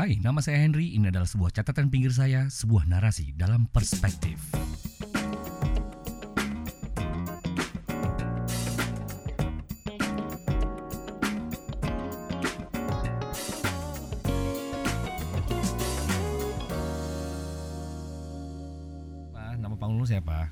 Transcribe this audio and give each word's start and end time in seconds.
Hai, 0.00 0.16
nama 0.16 0.40
saya 0.40 0.56
Henry. 0.64 0.96
Ini 0.96 1.12
adalah 1.12 1.28
sebuah 1.28 1.52
catatan 1.52 1.92
pinggir 1.92 2.08
saya, 2.08 2.48
sebuah 2.48 2.88
narasi 2.88 3.36
dalam 3.36 3.68
perspektif. 3.68 4.40
Pak, 19.36 19.60
nama 19.60 19.76
panggung 19.76 20.00
lu 20.00 20.08
siapa? 20.08 20.48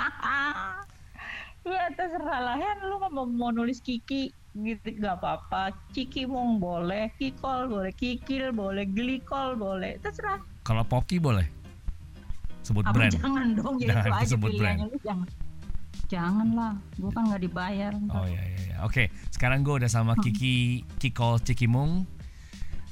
ya 1.68 1.92
terserah 1.92 2.40
lah 2.40 2.56
Hen 2.56 2.88
lu 2.88 2.96
mau, 3.12 3.28
mau 3.28 3.52
nulis 3.52 3.84
Kiki 3.84 4.32
gitu 4.58 4.98
nggak 4.98 5.16
apa-apa 5.16 5.70
Kiki 5.90 6.24
mong 6.24 6.58
boleh 6.58 7.14
Kikol 7.14 7.70
boleh 7.70 7.92
Kikil 7.92 8.50
boleh 8.50 8.84
Glikol 8.84 9.54
boleh 9.54 9.96
terserah 9.98 10.42
Kalau 10.62 10.82
Poki 10.82 11.16
boleh? 11.16 11.46
Sebut 12.60 12.84
Apa 12.84 12.92
brand. 12.92 13.12
jangan 13.14 13.46
dong 13.54 13.76
ya 13.78 13.94
Jangan 13.94 14.04
itu 14.04 14.18
aja 14.18 14.26
sebut 14.28 14.50
pilihannya 14.50 14.86
lu 14.86 14.98
jangan 15.00 15.28
jangan 16.08 16.48
lah 16.52 16.72
gua 16.96 17.10
kan 17.12 17.22
nggak 17.28 17.42
dibayar 17.42 17.92
Oh 18.10 18.24
iya 18.24 18.42
iya 18.42 18.60
iya. 18.64 18.76
Oke, 18.80 19.10
sekarang 19.28 19.60
gue 19.60 19.74
udah 19.76 19.90
sama 19.90 20.16
Kiki 20.16 20.80
Kikol 20.96 21.42
Cikimung. 21.42 22.06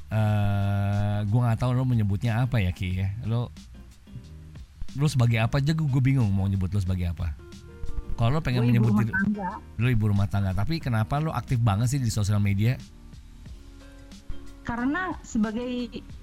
Eh, 0.06 1.18
gue 1.22 1.40
nggak 1.40 1.58
tahu 1.58 1.72
lo 1.72 1.82
menyebutnya 1.82 2.42
apa 2.42 2.58
ya 2.58 2.70
Ki 2.70 3.00
ya. 3.00 3.08
Lo 3.24 3.48
lo 4.94 5.06
sebagai 5.06 5.38
apa 5.38 5.60
aja 5.60 5.72
gue 5.72 6.02
bingung 6.02 6.28
mau 6.28 6.44
nyebut 6.44 6.68
lo 6.68 6.80
sebagai 6.80 7.08
apa. 7.08 7.32
Kalau 8.16 8.30
lo 8.32 8.40
pengen 8.40 8.64
menyebut 8.64 8.96
rumah 8.96 9.04
diri- 9.04 9.16
lo 9.76 9.86
ibu 9.92 10.04
rumah 10.08 10.24
tangga, 10.24 10.56
tapi 10.56 10.80
kenapa 10.80 11.20
lo 11.20 11.36
aktif 11.36 11.60
banget 11.60 11.96
sih 11.96 12.00
di 12.00 12.08
sosial 12.08 12.40
media? 12.40 12.76
karena 14.66 15.14
sebagai 15.22 15.62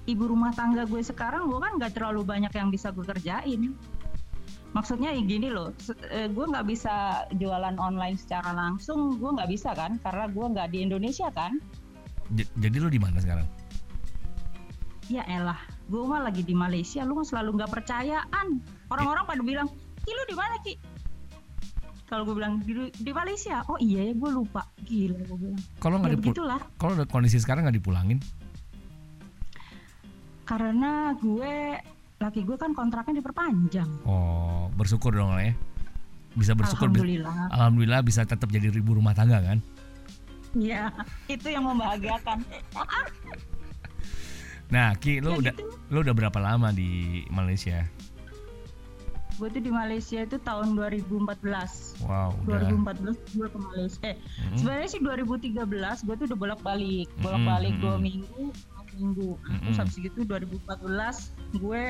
ibu 0.04 0.24
rumah 0.28 0.52
tangga 0.52 0.84
gue 0.84 1.00
sekarang 1.00 1.48
gue 1.48 1.64
kan 1.64 1.80
nggak 1.80 1.96
terlalu 1.96 2.28
banyak 2.28 2.52
yang 2.52 2.68
bisa 2.68 2.92
gue 2.92 3.08
kerjain. 3.08 3.72
Maksudnya 4.76 5.16
ya 5.16 5.22
gini 5.24 5.48
loh 5.48 5.72
eh, 6.12 6.28
gue 6.28 6.46
nggak 6.52 6.68
bisa 6.68 7.24
jualan 7.40 7.80
online 7.80 8.20
secara 8.20 8.52
langsung 8.52 9.16
gue 9.16 9.32
nggak 9.32 9.48
bisa 9.48 9.72
kan? 9.72 9.96
Karena 10.04 10.28
gue 10.28 10.46
nggak 10.60 10.76
di 10.76 10.84
Indonesia 10.84 11.32
kan? 11.32 11.56
J- 12.36 12.52
jadi 12.60 12.84
lo 12.84 12.92
di 12.92 13.00
mana 13.00 13.24
sekarang? 13.24 13.48
ya 15.12 15.20
elah 15.28 15.60
gue 15.92 16.00
mah 16.00 16.24
lagi 16.24 16.48
di 16.48 16.56
Malaysia 16.56 17.04
lu 17.08 17.24
selalu 17.24 17.64
nggak 17.64 17.72
percayaan. 17.72 18.60
Orang-orang 18.92 19.24
pada 19.24 19.40
bilang 19.40 19.68
ki 20.04 20.12
lu 20.12 20.24
di 20.28 20.36
mana 20.36 20.56
ki 20.68 20.74
kalau 22.14 22.24
gue 22.24 22.36
bilang 22.36 22.62
di, 22.62 22.72
di 22.94 23.10
Malaysia 23.12 23.66
oh 23.66 23.78
iya 23.78 24.06
ya 24.06 24.14
gue 24.14 24.30
lupa 24.32 24.62
gila 24.80 25.18
gue 25.20 25.38
bilang 25.40 25.58
Kalau 25.80 25.96
ya 25.96 26.00
nggak 26.00 26.12
dipul- 26.14 26.26
begitulah 26.30 26.62
kalau 26.78 26.94
kondisi 27.08 27.38
sekarang 27.38 27.66
nggak 27.66 27.82
dipulangin? 27.82 28.22
karena 30.44 30.92
gue 31.16 31.80
laki 32.20 32.44
gue 32.44 32.54
kan 32.54 32.72
kontraknya 32.72 33.18
diperpanjang 33.18 33.90
Oh, 34.04 34.68
bersyukur 34.74 35.10
dong 35.10 35.32
lah 35.32 35.42
ya. 35.42 35.54
Bisa 36.34 36.52
bersyukur. 36.52 36.88
bisa- 36.88 37.00
alhamdulillah 37.00 37.36
Alhamdulillah 37.50 38.02
bisa 38.02 38.22
tetap 38.24 38.48
jadi 38.48 38.70
ibu 38.70 38.92
rumah 38.94 39.14
tangga 39.14 39.40
kan? 39.40 39.58
Iya, 40.54 40.94
itu 41.26 41.48
yang 41.48 41.64
membahagiakan. 41.64 42.46
Nah, 44.70 44.94
Ki, 44.96 45.18
lo 45.18 45.38
Ya 45.38 45.38
udah 45.40 45.54
gitu. 45.56 45.66
lo 45.90 45.98
udah 46.02 46.14
berapa 46.14 46.40
lama 46.40 46.70
di 46.70 46.90
Malaysia? 47.28 47.86
Gue 49.42 49.48
tuh 49.50 49.62
di 49.66 49.72
Malaysia 49.74 50.20
itu 50.22 50.38
tahun 50.42 50.78
2014. 50.78 52.06
Wow, 52.06 52.38
udah. 52.46 52.70
2014 52.70 53.34
gue 53.34 53.48
ke 53.50 53.60
Malaysia. 53.60 54.02
Eh, 54.06 54.16
Mm-mm. 54.18 54.58
sebenarnya 54.62 54.90
sih 54.90 55.02
2013 55.02 56.06
gue 56.06 56.16
tuh 56.22 56.26
udah 56.30 56.40
bolak-balik, 56.40 57.10
bolak-balik 57.20 57.74
dua 57.82 57.98
mm-mm. 57.98 58.06
minggu, 58.06 58.44
empat 58.54 58.88
minggu. 58.94 59.30
Nah, 59.42 59.50
Mm-mm. 59.50 59.64
Terus 59.66 59.78
habis 59.82 59.96
itu 59.98 60.20
2014 60.26 61.60
gue 61.62 61.84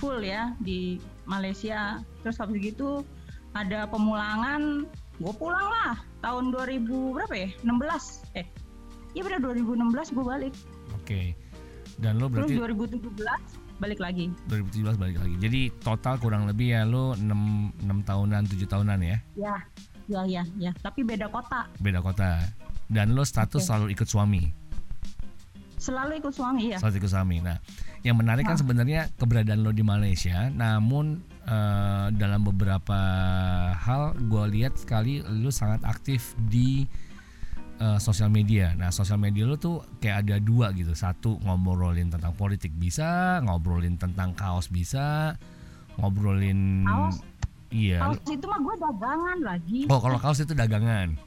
full 0.00 0.18
ya 0.26 0.54
di 0.58 0.98
Malaysia. 1.28 2.02
Terus 2.26 2.36
habis 2.42 2.58
gitu 2.58 3.06
ada 3.52 3.86
pemulangan, 3.86 4.88
gue 5.20 5.32
pulang 5.36 5.68
lah 5.68 6.00
tahun 6.24 6.50
2000 6.50 6.88
berapa 6.88 7.34
ya? 7.36 7.48
16. 7.62 8.42
Eh, 8.42 8.46
iya 9.14 9.22
benar 9.22 9.40
2016 9.44 10.16
gue 10.16 10.24
balik. 10.24 10.54
Oke. 10.98 11.36
Dan 12.00 12.18
lo 12.18 12.26
Terus 12.32 12.56
berarti 12.56 12.82
2017 12.90 13.61
balik 13.82 13.98
lagi. 13.98 14.30
2017 14.46 14.94
balik 14.94 15.16
lagi. 15.18 15.34
Jadi 15.42 15.60
total 15.82 16.14
kurang 16.16 16.46
lebih 16.46 16.70
ya 16.70 16.86
lo 16.86 17.18
6 17.18 17.82
6 17.82 18.06
tahunan, 18.06 18.42
7 18.46 18.62
tahunan 18.64 18.98
ya. 19.02 19.18
Ya, 19.34 19.56
ya, 20.06 20.22
ya, 20.24 20.42
ya. 20.56 20.70
Tapi 20.78 21.02
beda 21.02 21.26
kota. 21.26 21.66
Beda 21.76 21.98
kota. 21.98 22.38
Dan 22.86 23.12
lo 23.12 23.26
status 23.26 23.58
Oke. 23.58 23.66
selalu 23.66 23.86
ikut 23.90 24.06
suami. 24.06 24.42
Selalu 25.76 26.22
ikut 26.22 26.30
suami 26.30 26.70
ya. 26.70 26.78
Selalu 26.78 27.02
ikut 27.02 27.10
suami. 27.10 27.36
Nah, 27.42 27.58
yang 28.06 28.14
menarik 28.14 28.46
kan 28.46 28.54
Ah. 28.54 28.60
sebenarnya 28.62 29.10
keberadaan 29.18 29.66
lo 29.66 29.74
di 29.74 29.82
Malaysia, 29.82 30.46
namun 30.48 31.18
eh, 31.42 32.06
dalam 32.14 32.46
beberapa 32.46 32.94
hal 33.74 34.14
gue 34.14 34.44
lihat 34.54 34.78
sekali 34.78 35.18
lo 35.26 35.50
sangat 35.50 35.82
aktif 35.82 36.38
di 36.38 36.86
eh, 37.82 37.98
sosial 37.98 38.30
media. 38.30 38.78
Nah, 38.78 38.94
sosial 38.94 39.18
media 39.18 39.42
lo 39.42 39.58
tuh 39.58 39.82
kayak 39.98 40.22
ada 40.22 40.38
dua 40.38 40.70
gitu. 40.78 40.94
Satu 40.94 41.42
ngobrolin 41.42 42.14
tentang 42.14 42.32
politik 42.38 42.70
bisa, 42.78 43.42
ngobrolin 43.42 43.98
tentang 43.98 44.38
kaos 44.38 44.70
bisa, 44.70 45.34
ngobrolin 45.98 46.86
Kaos? 46.86 47.18
Iya. 47.74 47.98
Kaos 48.06 48.20
itu 48.30 48.46
mah 48.46 48.60
gue 48.62 48.74
dagangan 48.78 49.38
lagi. 49.42 49.80
Oh, 49.90 49.98
kalau 49.98 50.22
kaos 50.22 50.38
itu 50.38 50.54
dagangan. 50.54 51.18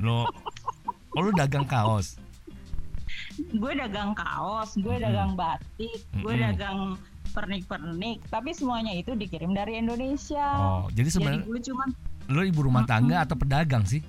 Lo 0.00 0.24
Oh, 1.18 1.26
lu 1.26 1.34
dagang 1.34 1.66
kaos. 1.66 2.14
Gue 3.50 3.74
dagang 3.74 4.14
kaos, 4.14 4.78
gue 4.78 4.86
Mm-mm. 4.86 5.02
dagang 5.02 5.32
batik, 5.34 5.98
gue 6.14 6.30
Mm-mm. 6.30 6.46
dagang 6.52 6.78
pernik-pernik. 7.34 8.22
Tapi 8.30 8.54
semuanya 8.54 8.94
itu 8.94 9.18
dikirim 9.18 9.50
dari 9.50 9.82
Indonesia. 9.82 10.46
Oh, 10.54 10.86
jadi 10.94 11.08
Jadi 11.08 11.08
sebenarnya 11.10 11.42
gue 11.42 11.60
cuma 11.66 11.84
lu 12.28 12.44
ibu 12.44 12.60
rumah 12.60 12.84
tangga 12.84 13.24
atau 13.24 13.34
pedagang 13.34 13.82
sih? 13.82 14.04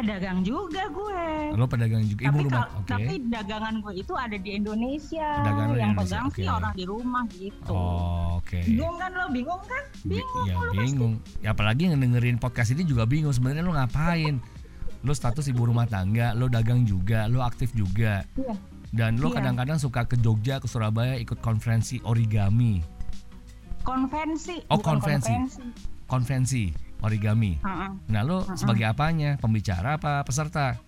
Pedagang 0.00 0.38
juga 0.40 0.82
gue. 0.88 1.24
Lo 1.52 1.64
pedagang 1.64 2.02
juga 2.02 2.22
ibu 2.22 2.32
tapi, 2.32 2.40
rumah. 2.42 2.56
kal- 2.56 2.72
Oke. 2.74 2.88
tapi 2.88 3.14
dagangan 3.26 3.74
gue 3.78 3.92
itu 3.94 4.12
ada 4.14 4.36
di 4.36 4.50
Indonesia. 4.50 5.28
Di 5.36 5.48
yang 5.48 5.58
Indonesia, 5.60 5.98
pegang 6.00 6.26
sih 6.26 6.42
oke. 6.42 6.50
orang 6.50 6.72
di 6.72 6.84
rumah 6.84 7.22
gitu. 7.30 7.70
Oh, 7.70 8.38
oke. 8.38 8.58
Bingung 8.62 8.96
kan 8.96 9.10
lo? 9.12 9.24
Bingung 9.28 9.62
kan? 9.62 9.82
Bi- 10.02 10.16
Bingung. 10.16 10.46
ya 10.46 10.54
lo 10.54 10.60
pasti. 10.66 10.78
bingung. 10.80 11.14
Ya 11.38 11.48
apalagi 11.50 11.82
yang 11.84 12.00
dengerin 12.00 12.36
podcast 12.36 12.70
ini 12.70 12.82
juga 12.82 13.04
bingung 13.04 13.30
sebenarnya 13.30 13.60
lo 13.60 13.72
ngapain? 13.72 14.40
Lo 15.00 15.12
status 15.12 15.44
ibu 15.46 15.62
rumah 15.62 15.84
tangga, 15.84 16.32
lo 16.32 16.46
dagang 16.46 16.82
juga, 16.82 17.24
lo 17.24 17.40
aktif 17.40 17.72
juga. 17.72 18.24
Iya. 18.34 18.54
Dan 18.90 19.16
lo 19.16 19.28
Iya. 19.28 19.36
kadang-kadang 19.38 19.76
suka 19.76 20.04
ke 20.04 20.16
Jogja, 20.16 20.56
ke 20.56 20.66
Surabaya 20.66 21.14
ikut 21.14 21.38
konferensi 21.38 22.00
origami, 22.02 22.80
Konvensi. 23.80 24.60
Oh, 24.68 24.76
bukan 24.76 25.00
konvensi. 25.00 25.32
konvensi 26.04 26.64
origami. 27.00 27.60
Heeh. 27.60 27.90
Nah, 28.08 28.22
lo 28.22 28.44
Mm-mm. 28.44 28.56
sebagai 28.56 28.86
apanya? 28.88 29.36
Pembicara 29.40 29.96
apa 29.96 30.24
peserta? 30.24 30.78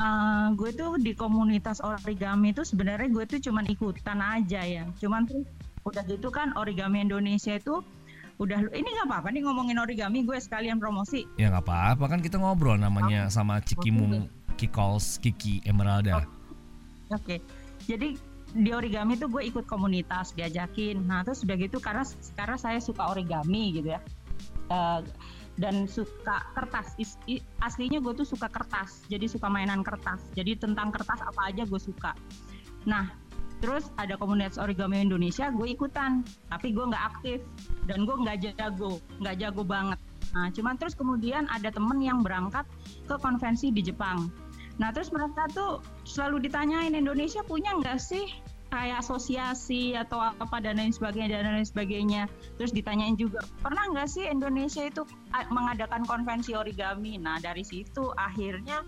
Eh, 0.00 0.46
gue 0.56 0.70
tuh 0.72 0.96
di 0.96 1.12
komunitas 1.12 1.84
origami 1.84 2.56
itu 2.56 2.64
sebenarnya 2.64 3.08
gue 3.12 3.24
tuh 3.28 3.40
cuman 3.50 3.68
ikutan 3.68 4.16
aja 4.24 4.64
ya. 4.64 4.88
Cuman 4.96 5.28
tuh 5.28 5.44
udah 5.84 6.00
gitu 6.08 6.32
kan 6.32 6.56
origami 6.56 7.04
Indonesia 7.04 7.56
itu 7.56 7.84
udah 8.40 8.72
ini 8.72 8.88
nggak 8.88 9.08
apa-apa 9.12 9.28
nih 9.28 9.44
ngomongin 9.44 9.76
origami 9.76 10.24
gue 10.24 10.40
sekalian 10.40 10.80
promosi. 10.80 11.28
Ya 11.36 11.52
nggak 11.52 11.68
apa-apa 11.68 12.16
kan 12.16 12.20
kita 12.24 12.40
ngobrol 12.40 12.80
namanya 12.80 13.28
sama 13.28 13.60
Cikimung 13.60 14.32
Kikols 14.56 15.20
Kiki 15.20 15.60
Emeralda. 15.68 16.24
Oke. 17.12 17.44
Jadi 17.84 18.16
di 18.56 18.70
origami 18.72 19.20
tuh 19.20 19.28
gue 19.28 19.44
ikut 19.52 19.68
komunitas 19.68 20.32
diajakin. 20.32 21.04
Nah 21.04 21.28
terus 21.28 21.44
udah 21.44 21.60
gitu 21.60 21.76
karena 21.76 22.08
sekarang 22.08 22.56
saya 22.56 22.80
suka 22.80 23.04
origami 23.04 23.76
gitu 23.76 23.92
ya. 23.92 24.00
Eh, 24.70 25.00
dan 25.58 25.84
suka 25.90 26.40
kertas. 26.56 26.94
Is- 26.96 27.20
i- 27.26 27.42
aslinya 27.60 27.98
gue 28.00 28.14
tuh 28.16 28.24
suka 28.24 28.46
kertas. 28.48 29.04
Jadi 29.10 29.26
suka 29.26 29.50
mainan 29.50 29.82
kertas. 29.84 30.22
Jadi 30.32 30.56
tentang 30.56 30.94
kertas 30.94 31.20
apa 31.20 31.50
aja 31.50 31.66
gue 31.66 31.80
suka. 31.80 32.14
Nah 32.86 33.10
terus 33.60 33.92
ada 34.00 34.16
komunitas 34.16 34.56
origami 34.56 35.04
Indonesia 35.04 35.52
gue 35.52 35.68
ikutan. 35.74 36.24
Tapi 36.48 36.72
gue 36.72 36.84
nggak 36.86 37.04
aktif. 37.12 37.44
Dan 37.84 38.08
gue 38.08 38.14
nggak 38.14 38.56
jago. 38.56 39.02
Nggak 39.20 39.36
jago 39.42 39.62
banget. 39.66 39.98
Nah 40.32 40.48
cuman 40.54 40.78
terus 40.78 40.94
kemudian 40.94 41.50
ada 41.50 41.68
temen 41.68 41.98
yang 42.00 42.22
berangkat 42.22 42.64
ke 43.04 43.14
konvensi 43.20 43.68
di 43.74 43.84
Jepang. 43.84 44.30
Nah 44.80 44.94
terus 44.94 45.12
mereka 45.12 45.44
tuh 45.52 45.84
selalu 46.08 46.48
ditanyain 46.48 46.96
Indonesia 46.96 47.44
punya 47.44 47.74
nggak 47.76 48.00
sih 48.00 48.24
kayak 48.70 49.02
asosiasi 49.02 49.98
atau 49.98 50.22
apa 50.22 50.56
dan 50.62 50.78
lain 50.78 50.94
sebagainya 50.94 51.42
dan 51.42 51.58
lain 51.58 51.66
sebagainya. 51.66 52.22
Terus 52.56 52.70
ditanyain 52.70 53.18
juga 53.18 53.42
pernah 53.60 53.90
nggak 53.90 54.08
sih 54.08 54.24
Indonesia 54.30 54.86
itu 54.86 55.02
a- 55.34 55.50
mengadakan 55.50 56.06
konvensi 56.06 56.54
origami? 56.54 57.18
Nah 57.18 57.42
dari 57.42 57.66
situ 57.66 58.14
akhirnya 58.14 58.86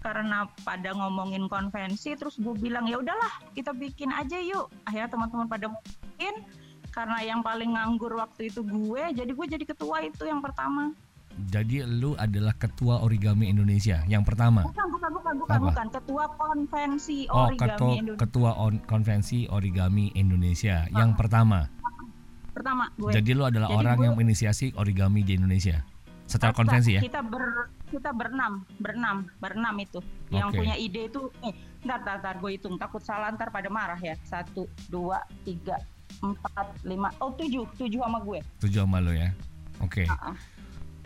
karena 0.00 0.48
pada 0.62 0.94
ngomongin 0.94 1.50
konvensi 1.50 2.14
terus 2.14 2.38
gue 2.40 2.54
bilang 2.56 2.88
ya 2.88 2.98
udahlah 2.98 3.52
kita 3.52 3.76
bikin 3.76 4.08
aja 4.10 4.40
yuk. 4.40 4.72
Akhirnya 4.88 5.12
teman-teman 5.12 5.46
pada 5.46 5.68
mau 5.68 5.82
bikin 5.84 6.42
karena 6.88 7.20
yang 7.22 7.40
paling 7.44 7.76
nganggur 7.76 8.16
waktu 8.16 8.48
itu 8.48 8.64
gue 8.64 9.02
jadi 9.12 9.30
gue 9.30 9.46
jadi 9.46 9.64
ketua 9.68 10.02
itu 10.08 10.24
yang 10.24 10.40
pertama 10.40 10.96
Jadi 11.40 11.86
lu 11.86 12.18
adalah 12.18 12.50
ketua 12.52 12.98
origami 12.98 13.46
Indonesia 13.46 14.02
yang 14.04 14.26
pertama. 14.26 14.66
Bukan, 14.66 14.86
bukan, 14.90 15.10
bukan, 15.14 15.34
bukan, 15.38 15.54
Apa? 15.54 15.66
bukan. 15.70 15.86
Ketua 15.94 16.24
konvensi 16.34 17.18
Oh, 17.30 17.46
origami 17.46 17.62
ketua 17.62 17.92
Indonesia. 17.94 18.18
ketua 18.18 18.50
on- 18.56 18.82
konvensi 18.82 19.38
origami 19.46 20.10
Indonesia 20.12 20.90
yang 20.90 21.14
pertama. 21.14 21.70
Pertama 22.50 22.90
gue. 22.92 23.14
Jadi 23.14 23.30
lu 23.32 23.46
adalah 23.46 23.70
Jadi 23.70 23.78
orang 23.78 23.94
gue- 23.94 24.04
yang 24.04 24.14
menginisiasi 24.14 24.74
origami 24.74 25.22
di 25.22 25.38
Indonesia. 25.38 25.86
Secara 26.26 26.50
Kita- 26.50 26.58
konvensi 26.58 26.90
ya. 26.92 27.00
Kita 27.00 27.22
ber 27.22 27.70
kita 27.88 28.10
berenam, 28.12 28.68
berenam, 28.76 29.24
berenam 29.38 29.74
itu. 29.78 30.02
Yang 30.28 30.48
Oke. 30.52 30.58
punya 30.60 30.74
ide 30.76 31.08
itu, 31.08 31.22
eh, 31.40 31.54
ntar, 31.80 32.04
ntar, 32.04 32.20
ntar, 32.20 32.34
gue 32.36 32.50
hitung. 32.52 32.76
Takut 32.76 33.00
salah 33.00 33.32
ntar 33.32 33.48
pada 33.48 33.72
marah 33.72 33.96
ya. 33.96 34.12
Satu, 34.20 34.68
dua, 34.92 35.24
tiga, 35.40 35.80
empat, 36.20 36.84
lima, 36.84 37.08
oh 37.16 37.32
tujuh, 37.32 37.64
tujuh 37.78 37.96
sama 37.96 38.20
gue. 38.20 38.44
Tujuh 38.60 38.84
sama 38.84 39.00
lu 39.00 39.14
ya. 39.14 39.32
Oke. 39.80 40.04
Ah, 40.04 40.34
ah. 40.34 40.36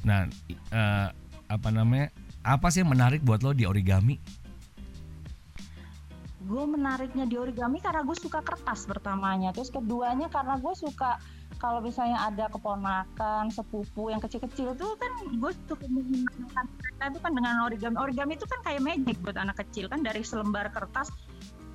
Nah, 0.03 0.27
eh, 0.51 1.09
apa 1.47 1.69
namanya? 1.71 2.11
Apa 2.43 2.75
sih 2.75 2.83
yang 2.83 2.91
menarik 2.91 3.23
buat 3.23 3.43
lo 3.47 3.55
di 3.55 3.67
origami? 3.69 4.19
gue 6.43 6.65
menariknya 6.67 7.25
di 7.27 7.39
origami 7.39 7.79
karena 7.79 8.03
gue 8.03 8.17
suka 8.19 8.43
kertas 8.43 8.87
pertamanya. 8.87 9.55
Terus 9.55 9.71
keduanya 9.71 10.27
karena 10.27 10.59
gue 10.59 10.75
suka 10.75 11.23
kalau 11.61 11.79
misalnya 11.79 12.19
ada 12.27 12.51
keponakan 12.51 13.53
sepupu 13.55 14.11
yang 14.11 14.19
kecil-kecil 14.19 14.75
tuh 14.75 14.99
kan 14.99 15.13
gue 15.31 15.53
suka 15.71 15.87
menggunakan 15.87 16.65
mereka. 16.67 17.03
Itu 17.15 17.19
kan 17.23 17.33
dengan 17.39 17.55
origami. 17.63 17.97
Origami 17.99 18.33
itu 18.35 18.47
kan 18.51 18.61
kayak 18.67 18.83
magic 18.83 19.17
buat 19.23 19.39
anak 19.39 19.63
kecil 19.63 19.87
kan. 19.87 20.03
Dari 20.03 20.27
selembar 20.27 20.75
kertas 20.75 21.15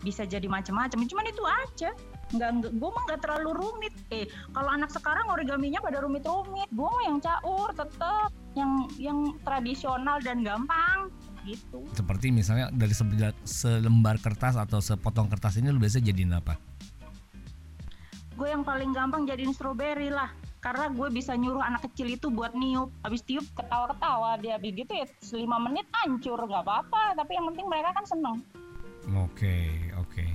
bisa 0.04 0.28
jadi 0.28 0.46
macam-macam. 0.46 1.00
Cuman 1.08 1.26
itu 1.32 1.44
aja 1.48 1.90
nggak 2.36 2.50
nggak- 2.60 2.74
gue 2.76 2.90
mah 2.92 3.04
nggak 3.08 3.22
terlalu 3.24 3.50
rumit. 3.56 3.94
Eh 4.12 4.26
kalau 4.52 4.70
anak 4.74 4.92
sekarang 4.92 5.28
origaminya 5.32 5.80
pada 5.80 6.04
rumit-rumit 6.04 6.68
gue 6.72 6.90
mah 6.90 7.04
yang 7.08 7.18
caur 7.24 7.70
tetep 7.72 8.30
yang 8.58 8.72
yang 9.00 9.20
tradisional 9.46 10.18
dan 10.20 10.44
gampang 10.44 11.12
gitu. 11.48 11.88
Seperti 11.96 12.34
misalnya 12.34 12.68
dari 12.74 12.92
selembar 13.48 14.20
kertas 14.20 14.60
atau 14.60 14.84
sepotong 14.84 15.32
kertas 15.32 15.56
ini 15.60 15.72
lu 15.72 15.80
biasa 15.80 16.04
jadiin 16.04 16.36
apa? 16.36 16.60
gue 18.38 18.48
yang 18.54 18.62
paling 18.62 18.94
gampang 18.94 19.26
jadiin 19.26 19.52
strawberry 19.52 20.14
lah. 20.14 20.30
Karena 20.62 20.94
gue 20.94 21.10
bisa 21.10 21.34
nyuruh 21.34 21.62
anak 21.62 21.90
kecil 21.90 22.14
itu 22.14 22.30
buat 22.30 22.54
niup. 22.54 22.94
Habis 23.02 23.26
tiup 23.26 23.46
ketawa-ketawa. 23.58 24.38
Dia 24.38 24.62
habis 24.62 24.78
gitu 24.78 24.94
ya 24.94 25.06
5 25.10 25.66
menit 25.66 25.90
hancur. 25.90 26.38
Nggak 26.38 26.64
apa-apa. 26.66 27.18
Tapi 27.18 27.32
yang 27.34 27.46
penting 27.50 27.66
mereka 27.66 27.90
kan 27.98 28.06
seneng. 28.06 28.38
Oke, 29.18 29.90
oke. 29.98 30.26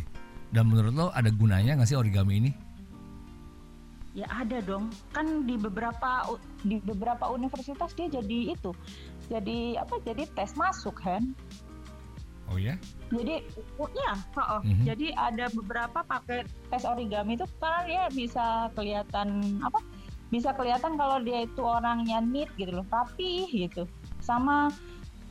Dan 0.52 0.68
menurut 0.68 0.92
lo 0.92 1.06
ada 1.16 1.32
gunanya 1.32 1.74
nggak 1.80 1.88
sih 1.88 1.96
origami 1.96 2.44
ini? 2.44 2.50
ya 4.12 4.28
ada 4.28 4.60
dong 4.60 4.92
kan 5.16 5.48
di 5.48 5.56
beberapa 5.56 6.36
di 6.68 6.76
beberapa 6.84 7.32
universitas 7.32 7.96
dia 7.96 8.12
jadi 8.12 8.52
itu 8.52 8.70
jadi 9.32 9.80
apa 9.80 9.96
jadi 10.04 10.28
tes 10.36 10.52
masuk 10.56 11.00
kan 11.00 11.32
Oh 12.52 12.60
ya? 12.60 12.76
jadi 13.08 13.40
oh, 13.80 13.88
ya 13.96 14.12
oh, 14.36 14.60
oh. 14.60 14.60
Mhm. 14.60 14.84
jadi 14.84 15.06
ada 15.16 15.48
beberapa 15.56 16.04
pakai 16.04 16.44
tes 16.68 16.84
origami 16.84 17.40
itu 17.40 17.48
karena 17.56 17.80
dia 17.88 18.02
bisa 18.12 18.68
kelihatan 18.76 19.56
apa 19.64 19.80
bisa 20.28 20.52
kelihatan 20.52 21.00
kalau 21.00 21.16
dia 21.24 21.48
itu 21.48 21.64
orangnya 21.64 22.20
neat 22.20 22.52
gitu 22.60 22.84
loh 22.84 22.86
rapi 22.92 23.48
gitu 23.48 23.88
sama 24.20 24.68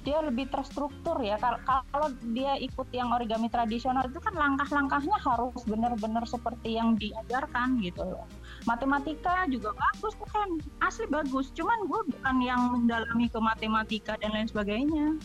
dia 0.01 0.17
lebih 0.25 0.49
terstruktur 0.49 1.21
ya. 1.21 1.37
Kal- 1.37 1.61
kalau 1.65 2.09
dia 2.33 2.57
ikut 2.57 2.89
yang 2.89 3.13
origami 3.13 3.47
tradisional 3.53 4.05
itu 4.09 4.17
kan 4.17 4.33
langkah-langkahnya 4.33 5.13
harus 5.21 5.61
benar-benar 5.69 6.25
seperti 6.25 6.77
yang 6.77 6.97
diajarkan 6.97 7.77
gitu 7.85 8.01
loh. 8.01 8.25
Matematika 8.65 9.45
juga 9.49 9.77
bagus 9.77 10.17
kan 10.33 10.49
asli 10.81 11.05
bagus. 11.05 11.53
Cuman 11.53 11.85
gue 11.85 12.01
bukan 12.17 12.35
yang 12.41 12.61
mendalami 12.73 13.29
ke 13.29 13.37
matematika 13.37 14.17
dan 14.17 14.33
lain 14.33 14.49
sebagainya. 14.49 15.21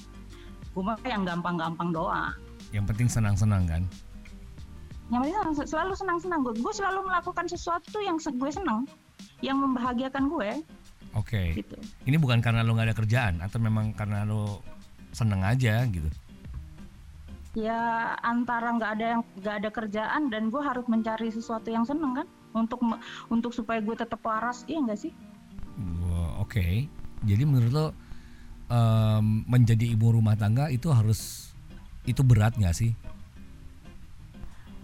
Gue 0.77 0.83
mah 0.85 1.01
yang 1.09 1.25
gampang-gampang 1.25 1.97
doang. 1.97 2.37
Yang 2.73 2.85
penting 2.93 3.09
senang-senang 3.09 3.65
kan? 3.65 3.85
yang 5.07 5.23
penting 5.23 5.71
selalu 5.71 5.95
senang-senang. 5.95 6.43
Gue 6.43 6.53
gue 6.59 6.75
selalu 6.75 7.07
melakukan 7.07 7.47
sesuatu 7.47 8.03
yang 8.03 8.19
gue 8.19 8.51
senang 8.51 8.91
yang 9.45 9.61
membahagiakan 9.61 10.33
gue 10.33 10.51
Oke. 11.15 11.55
gitu 11.55 11.77
Ini 12.09 12.17
bukan 12.19 12.43
karena 12.43 12.67
lo 12.67 12.75
nggak 12.75 12.89
ada 12.91 12.97
kerjaan 12.97 13.35
atau 13.45 13.59
memang 13.63 13.95
karena 13.95 14.27
lo 14.27 14.65
seneng 15.15 15.45
aja 15.45 15.85
gitu? 15.87 16.09
ya 17.57 18.13
antara 18.21 18.69
nggak 18.69 19.01
ada 19.01 19.07
yang 19.17 19.23
nggak 19.41 19.57
ada 19.65 19.71
kerjaan 19.73 20.29
dan 20.29 20.53
gue 20.53 20.61
harus 20.61 20.85
mencari 20.93 21.33
sesuatu 21.33 21.73
yang 21.73 21.89
seneng 21.89 22.13
kan 22.13 22.29
untuk 22.53 22.85
untuk 23.33 23.49
supaya 23.57 23.81
gue 23.81 23.97
tetap 23.97 24.21
waras 24.21 24.69
iya 24.69 24.85
nggak 24.85 25.09
sih 25.09 25.13
Oke. 26.47 26.87
Jadi 27.27 27.43
menurut 27.43 27.73
lo 27.75 27.87
em, 28.71 29.43
menjadi 29.51 29.83
ibu 29.93 30.15
rumah 30.15 30.39
tangga 30.39 30.71
itu 30.71 30.87
harus 30.95 31.51
itu 32.07 32.23
berat 32.23 32.55
nggak 32.55 32.77
sih? 32.77 32.95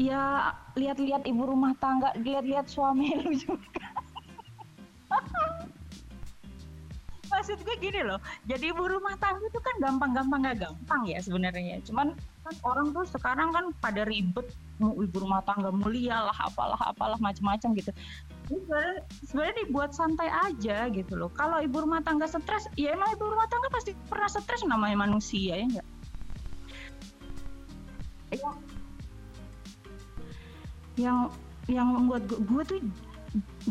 ya 0.01 0.51
lihat-lihat 0.75 1.29
ibu 1.29 1.47
rumah 1.47 1.77
tangga 1.79 2.11
lihat-lihat 2.17 2.67
suami 2.67 3.13
lu 3.23 3.37
juga 3.37 3.87
maksud 7.33 7.59
gue 7.65 7.77
gini 7.81 8.05
loh 8.05 8.21
jadi 8.45 8.71
ibu 8.71 8.85
rumah 8.85 9.17
tangga 9.17 9.43
itu 9.49 9.59
kan 9.59 9.75
gampang-gampang 9.81 10.41
nggak 10.45 10.59
gampang 10.69 11.03
ya 11.09 11.19
sebenarnya. 11.23 11.81
Cuman 11.87 12.13
kan 12.43 12.55
orang 12.67 12.91
tuh 12.91 13.07
sekarang 13.07 13.55
kan 13.55 13.65
pada 13.79 14.05
ribet 14.05 14.45
mau 14.83 14.93
ibu 14.99 15.17
rumah 15.17 15.41
tangga 15.47 15.71
mulia 15.71 16.29
lah 16.29 16.37
apalah 16.43 16.79
apalah 16.83 17.19
macam-macam 17.23 17.73
gitu. 17.79 17.93
Sebenarnya 19.25 19.55
dibuat 19.65 19.97
santai 19.97 20.29
aja 20.29 20.91
gitu 20.91 21.15
loh. 21.17 21.31
Kalau 21.33 21.63
ibu 21.63 21.81
rumah 21.81 22.03
tangga 22.05 22.29
stres 22.29 22.69
ya 22.77 22.93
emang 22.93 23.15
ibu 23.17 23.25
rumah 23.31 23.49
tangga 23.49 23.71
pasti 23.73 23.97
pernah 24.11 24.29
stres 24.29 24.67
namanya 24.67 25.09
manusia 25.09 25.57
ya 25.57 25.65
enggak 25.65 25.89
yang 30.97 31.29
yang 31.71 31.89
membuat 31.89 32.29
gue, 32.29 32.41
gue 32.43 32.63
tuh 32.65 32.81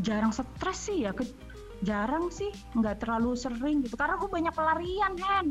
jarang 0.02 0.34
stres 0.34 0.78
sih 0.90 1.06
ya 1.06 1.14
jarang 1.82 2.30
sih 2.30 2.50
nggak 2.74 3.00
terlalu 3.00 3.34
sering 3.34 3.82
gitu. 3.82 3.96
Karena 3.96 4.16
gue 4.16 4.28
banyak 4.28 4.52
pelarian 4.52 5.14
kan 5.16 5.46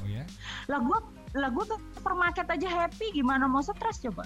Oh 0.00 0.06
ya? 0.06 0.24
lah 0.66 0.80
gue 0.80 0.98
lah 1.32 1.48
gue 1.48 1.64
ke 1.64 1.76
supermarket 1.94 2.46
aja 2.46 2.68
happy. 2.68 3.12
Gimana 3.12 3.44
mau 3.44 3.60
stres 3.60 4.00
coba? 4.00 4.24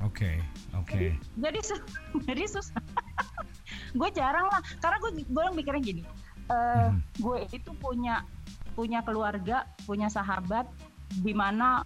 Oke, 0.00 0.40
oke. 0.72 1.12
jadi 1.34 1.60
sus- 1.60 1.84
jadi 2.28 2.44
susah. 2.46 2.80
Gue 3.92 4.08
jarang 4.10 4.46
lah. 4.46 4.62
Karena 4.78 4.96
gue 4.98 5.10
gue 5.20 5.44
mikirnya 5.52 5.82
gini. 5.82 6.02
Eh 6.46 6.88
Mhm. 6.88 7.20
gue 7.20 7.38
itu 7.50 7.70
punya 7.76 8.24
punya 8.72 9.02
keluarga 9.02 9.66
punya 9.82 10.06
sahabat 10.06 10.64
di 11.12 11.34
mana 11.34 11.82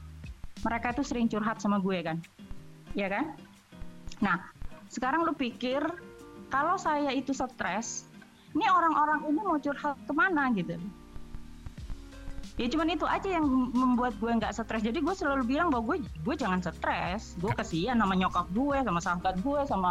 mereka 0.60 0.92
itu 0.92 1.02
sering 1.02 1.26
curhat 1.26 1.58
sama 1.58 1.80
gue 1.80 1.98
kan. 2.00 2.20
Ya 2.92 3.10
kan? 3.10 3.34
Nah 4.20 4.46
sekarang 4.86 5.26
lu 5.26 5.34
pikir 5.34 5.80
kalau 6.48 6.76
saya 6.76 7.10
itu 7.10 7.34
stres 7.34 8.06
ini 8.54 8.66
orang-orang 8.70 9.20
ini 9.28 9.40
mau 9.42 9.58
curhat 9.58 9.98
ke 10.06 10.12
mana? 10.14 10.50
Gitu. 10.54 10.78
Ya 12.54 12.70
cuman 12.70 12.86
itu 12.94 13.02
aja 13.02 13.28
yang 13.34 13.46
membuat 13.74 14.14
gue 14.22 14.30
nggak 14.30 14.54
stres. 14.54 14.82
Jadi 14.86 15.02
gue 15.02 15.14
selalu 15.14 15.42
bilang 15.42 15.74
bahwa 15.74 15.90
gue 15.90 16.06
gue 16.06 16.34
jangan 16.38 16.62
stres. 16.62 17.34
Gue 17.42 17.50
kasihan 17.50 17.98
sama 17.98 18.14
nyokap 18.14 18.46
gue 18.54 18.78
sama 18.78 19.00
sahabat 19.02 19.34
gue 19.42 19.60
sama 19.66 19.90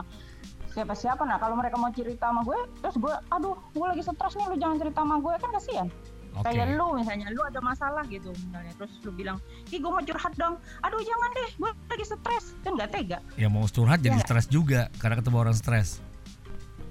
siapa 0.74 0.98
siapa 0.98 1.22
nah 1.22 1.38
kalau 1.38 1.54
mereka 1.54 1.78
mau 1.78 1.94
cerita 1.94 2.34
sama 2.34 2.42
gue 2.42 2.58
terus 2.82 2.98
gue 2.98 3.14
aduh 3.30 3.54
gue 3.78 3.86
lagi 3.86 4.02
stres 4.02 4.34
nih 4.34 4.48
lu 4.48 4.56
jangan 4.56 4.78
cerita 4.80 5.00
sama 5.04 5.16
gue. 5.20 5.34
Kan 5.44 5.52
kasihan 5.52 5.88
Oke. 6.40 6.50
kayak 6.50 6.66
lu 6.80 6.88
misalnya 6.98 7.28
lu 7.36 7.42
ada 7.44 7.60
masalah 7.60 8.04
gitu 8.08 8.32
misalnya. 8.32 8.72
Terus 8.80 8.94
lu 9.04 9.12
bilang 9.12 9.38
ih 9.68 9.78
gue 9.84 9.92
mau 9.92 10.00
curhat 10.00 10.34
dong. 10.40 10.56
Aduh 10.88 11.04
jangan 11.04 11.30
deh 11.36 11.50
gue 11.60 11.72
lagi 11.92 12.06
stres. 12.08 12.46
Kan 12.64 12.80
nggak 12.80 12.90
tega. 12.96 13.20
Ya 13.36 13.52
mau 13.52 13.68
curhat 13.68 14.00
jadi 14.00 14.16
nggak? 14.16 14.24
stres 14.24 14.48
juga 14.48 14.88
karena 15.04 15.20
ketemu 15.20 15.38
orang 15.44 15.56
stres. 15.60 16.00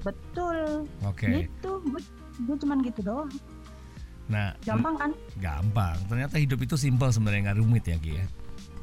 Betul 0.02 0.86
Oke. 1.02 1.26
gitu 1.42 1.80
gue 1.80 2.00
gue 2.40 2.56
cuman 2.58 2.78
gitu 2.80 3.00
doang 3.02 3.30
Nah, 4.22 4.54
gampang 4.60 4.96
kan 4.96 5.10
gampang. 5.36 5.98
Ternyata 6.06 6.38
hidup 6.38 6.56
itu 6.58 6.72
simpel 6.72 7.10
sebenarnya 7.10 7.50
nggak 7.50 7.58
rumit 7.58 7.84
ya 7.84 7.98
Ki 7.98 8.16
ya. 8.16 8.24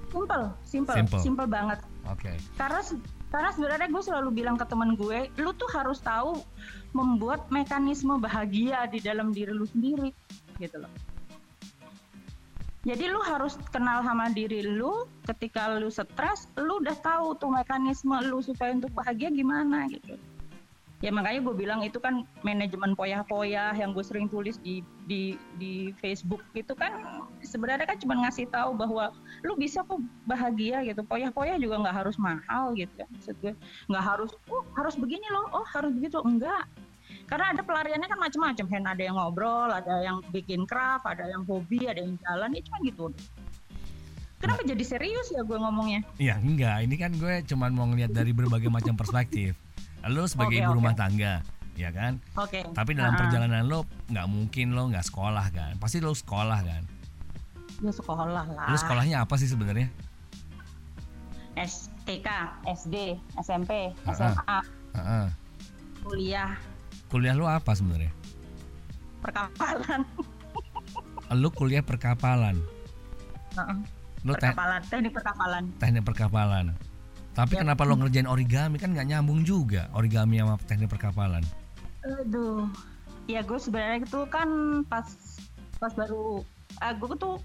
simple 0.08 0.46
simple 0.64 0.94
Simple. 0.96 1.20
simple 1.20 1.46
banget 1.46 1.80
Oke. 2.06 2.34
karena 2.56 2.82
se- 2.82 2.98
karena 3.28 3.50
sebenarnya 3.52 3.88
gue 3.88 4.04
selalu 4.04 4.30
bilang 4.34 4.58
ke 4.58 4.66
temen 4.66 4.94
gue 4.94 5.30
lu 5.36 5.54
tuh 5.54 5.70
harus 5.70 5.98
tahu 6.00 6.42
membuat 6.92 7.46
mekanisme 7.48 8.18
bahagia 8.18 8.86
di 8.86 8.98
dalam 9.00 9.30
diri 9.30 9.50
lu 9.50 9.66
sendiri 9.66 10.10
gitu 10.58 10.78
loh 10.78 10.90
jadi 12.82 13.06
lu 13.06 13.22
harus 13.22 13.54
kenal 13.70 14.02
sama 14.02 14.30
diri 14.30 14.64
lu 14.64 15.06
ketika 15.26 15.70
lu 15.72 15.90
stres 15.90 16.50
lu 16.56 16.80
udah 16.80 16.98
tahu 16.98 17.38
tuh 17.38 17.52
mekanisme 17.52 18.18
lu 18.24 18.42
supaya 18.42 18.74
untuk 18.74 18.90
bahagia 18.92 19.30
gimana 19.30 19.86
gitu 19.90 20.18
ya 21.00 21.16
makanya 21.16 21.40
gue 21.48 21.56
bilang 21.56 21.80
itu 21.80 21.96
kan 21.96 22.28
manajemen 22.44 22.92
poya-poya 22.92 23.72
yang 23.72 23.96
gue 23.96 24.04
sering 24.04 24.28
tulis 24.28 24.60
di 24.60 24.84
di 25.08 25.40
di 25.56 25.96
Facebook 26.04 26.44
itu 26.52 26.76
kan 26.76 27.24
sebenarnya 27.40 27.88
kan 27.88 27.96
cuma 28.04 28.20
ngasih 28.28 28.52
tahu 28.52 28.76
bahwa 28.76 29.16
lu 29.48 29.56
bisa 29.56 29.80
kok 29.88 30.04
bahagia 30.28 30.84
gitu. 30.84 31.00
Poya-poya 31.08 31.56
juga 31.56 31.88
nggak 31.88 32.04
harus 32.04 32.20
mahal 32.20 32.76
gitu 32.76 32.92
kan 33.00 33.08
maksud 33.16 33.36
gue 33.40 33.54
nggak 33.88 34.04
harus 34.04 34.32
oh 34.52 34.64
harus 34.76 35.00
begini 35.00 35.24
loh 35.32 35.48
oh 35.56 35.66
harus 35.72 35.96
begitu. 35.96 36.20
Enggak. 36.20 36.68
Karena 37.26 37.56
ada 37.56 37.62
pelariannya 37.64 38.06
kan 38.12 38.20
macam-macam 38.20 38.66
kan 38.68 38.84
ada 38.86 39.02
yang 39.02 39.16
ngobrol 39.16 39.72
ada 39.72 40.04
yang 40.04 40.20
bikin 40.36 40.68
craft 40.68 41.08
ada 41.08 41.26
yang 41.26 41.48
hobi 41.48 41.88
ada 41.88 42.04
yang 42.04 42.20
jalan 42.28 42.52
itu 42.60 42.68
kan 42.68 42.80
gitu. 42.84 43.06
Kenapa 44.40 44.64
nah, 44.64 44.72
jadi 44.72 44.84
serius 44.88 45.28
ya 45.36 45.44
gue 45.44 45.58
ngomongnya? 45.60 46.00
Ya 46.16 46.40
enggak. 46.40 46.84
Ini 46.88 46.96
kan 46.96 47.12
gue 47.16 47.44
cuman 47.48 47.72
mau 47.72 47.88
ngeliat 47.88 48.12
dari 48.12 48.32
berbagai 48.32 48.72
macam 48.72 48.96
perspektif 49.00 49.56
lo 50.08 50.24
sebagai 50.30 50.56
okay, 50.56 50.64
ibu 50.64 50.72
okay. 50.72 50.80
rumah 50.80 50.94
tangga 50.96 51.34
ya 51.76 51.90
kan 51.92 52.20
oke 52.40 52.48
okay. 52.48 52.64
tapi 52.72 52.96
dalam 52.96 53.16
uh-huh. 53.16 53.22
perjalanan 53.28 53.64
lo 53.68 53.84
nggak 54.08 54.28
mungkin 54.32 54.72
lo 54.72 54.88
nggak 54.88 55.04
sekolah 55.04 55.46
kan 55.52 55.76
pasti 55.80 56.00
lo 56.00 56.16
sekolah 56.16 56.60
kan 56.64 56.84
ya 57.80 57.92
sekolah 57.92 58.28
lah 58.28 58.46
lo 58.72 58.76
sekolahnya 58.76 59.24
apa 59.24 59.36
sih 59.40 59.48
sebenarnya 59.48 59.88
STK 61.60 62.28
SD 62.68 63.20
SMP 63.44 63.92
SMA 64.16 64.60
uh-huh. 64.96 65.28
kuliah 66.04 66.56
kuliah 67.10 67.34
lu 67.34 67.50
apa 67.50 67.74
sebenarnya? 67.74 68.14
Perkapalan. 69.20 70.06
lu 71.42 71.50
kuliah 71.50 71.82
perkapalan. 71.82 72.62
Uh-uh. 73.58 73.80
Lu 74.24 74.38
perkapalan, 74.38 74.80
te- 74.86 74.90
teknik 74.94 75.14
perkapalan. 75.18 75.64
Teknik 75.82 76.04
perkapalan. 76.06 76.66
Tapi 77.38 77.54
ya. 77.56 77.62
kenapa 77.64 77.86
lo 77.88 77.96
ngerjain 78.00 78.28
origami 78.28 78.76
kan 78.82 78.92
nggak 78.92 79.08
nyambung 79.10 79.46
juga 79.46 79.88
origami 79.96 80.42
sama 80.42 80.56
teknik 80.66 80.90
perkapalan? 80.92 81.44
Aduh, 82.04 82.68
ya 83.28 83.44
gue 83.44 83.60
sebenarnya 83.60 84.04
itu 84.04 84.22
kan 84.28 84.82
pas 84.88 85.08
pas 85.80 85.94
baru, 85.96 86.44
uh, 86.84 86.94
gue 86.96 87.16
tuh 87.16 87.36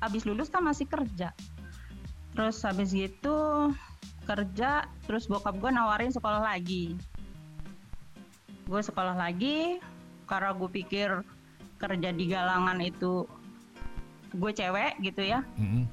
abis 0.00 0.24
lulus 0.24 0.48
kan 0.48 0.64
masih 0.64 0.88
kerja. 0.88 1.34
Terus 2.34 2.56
habis 2.66 2.90
itu 2.96 3.36
kerja, 4.24 4.88
terus 5.04 5.28
bokap 5.28 5.60
gue 5.60 5.70
nawarin 5.70 6.10
sekolah 6.10 6.40
lagi 6.40 6.96
gue 8.64 8.80
sekolah 8.80 9.16
lagi 9.16 9.78
karena 10.24 10.56
gue 10.56 10.70
pikir 10.72 11.08
kerja 11.76 12.08
di 12.16 12.24
galangan 12.32 12.80
itu 12.80 13.28
gue 14.34 14.50
cewek 14.56 14.98
gitu 15.04 15.22
ya. 15.22 15.44
Mm-hmm. 15.60 15.84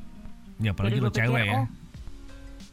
Ya 0.63 0.71
apalagi 0.71 0.99
lo 1.03 1.11
cewek 1.11 1.45
ya. 1.45 1.59
Oh, 1.61 1.65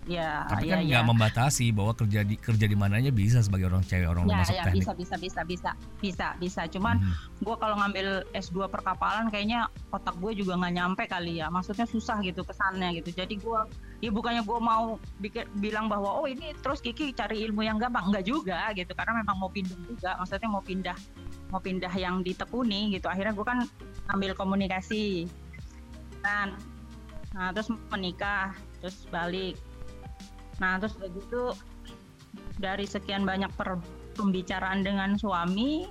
ya. 0.08 0.48
Tapi 0.48 0.66
ya, 0.66 0.72
kan 0.74 0.78
nggak 0.88 1.04
ya. 1.04 1.08
membatasi 1.08 1.66
bahwa 1.70 1.92
kerja 1.92 2.20
di 2.24 2.34
kerja 2.40 2.66
di 2.66 2.76
mananya 2.76 3.12
bisa 3.12 3.44
sebagai 3.44 3.68
orang 3.68 3.84
cewek 3.84 4.08
orang 4.08 4.24
ya, 4.26 4.36
masuk 4.40 4.56
ya, 4.56 4.64
teknik. 4.64 4.80
Bisa 4.80 4.92
bisa 4.96 5.16
bisa 5.16 5.40
bisa 5.44 5.70
bisa 6.00 6.26
bisa. 6.40 6.62
Cuman 6.72 6.96
mm-hmm. 6.98 7.44
gue 7.44 7.56
kalau 7.60 7.76
ngambil 7.78 8.06
S2 8.32 8.66
perkapalan 8.72 9.28
kayaknya 9.28 9.68
otak 9.92 10.16
gue 10.18 10.32
juga 10.40 10.56
nggak 10.56 10.74
nyampe 10.74 11.04
kali 11.06 11.44
ya. 11.44 11.52
Maksudnya 11.52 11.84
susah 11.84 12.18
gitu 12.24 12.42
kesannya 12.42 12.98
gitu. 12.98 13.12
Jadi 13.12 13.36
gue 13.38 13.60
ya 13.98 14.10
bukannya 14.14 14.42
gue 14.46 14.58
mau 14.62 14.96
bikin 15.18 15.44
bilang 15.58 15.90
bahwa 15.90 16.22
oh 16.22 16.26
ini 16.30 16.54
terus 16.62 16.78
Kiki 16.78 17.10
cari 17.10 17.42
ilmu 17.44 17.66
yang 17.66 17.82
gampang 17.82 18.14
enggak 18.14 18.24
juga 18.30 18.70
gitu 18.72 18.94
karena 18.94 19.22
memang 19.22 19.36
mau 19.42 19.50
pindah 19.50 19.74
juga 19.90 20.14
maksudnya 20.22 20.48
mau 20.48 20.62
pindah 20.62 20.98
mau 21.50 21.58
pindah 21.58 21.90
yang 21.98 22.22
ditekuni 22.22 22.94
gitu 22.94 23.10
akhirnya 23.10 23.34
gue 23.34 23.42
kan 23.42 23.66
ambil 24.14 24.38
komunikasi 24.38 25.26
kan 26.22 26.54
nah 27.34 27.50
terus 27.50 27.68
menikah 27.90 28.54
terus 28.78 29.04
balik 29.10 29.58
nah 30.58 30.78
terus 30.78 30.98
begitu 30.98 31.54
dari 32.58 32.86
sekian 32.86 33.22
banyak 33.22 33.50
per, 33.54 33.78
pembicaraan 34.18 34.82
dengan 34.82 35.14
suami 35.14 35.86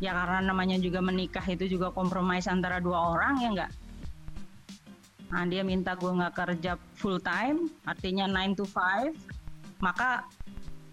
ya 0.00 0.16
karena 0.16 0.52
namanya 0.52 0.80
juga 0.80 1.04
menikah 1.04 1.44
itu 1.44 1.68
juga 1.68 1.92
kompromis 1.92 2.48
antara 2.48 2.80
dua 2.80 3.16
orang 3.16 3.34
ya 3.40 3.50
enggak 3.52 3.72
Nah, 5.30 5.46
dia 5.46 5.62
minta 5.62 5.94
gue 5.94 6.10
nggak 6.10 6.34
kerja 6.34 6.74
full 6.98 7.22
time, 7.22 7.70
artinya 7.86 8.26
9 8.26 8.58
to 8.58 8.66
5. 8.66 9.14
Maka 9.78 10.26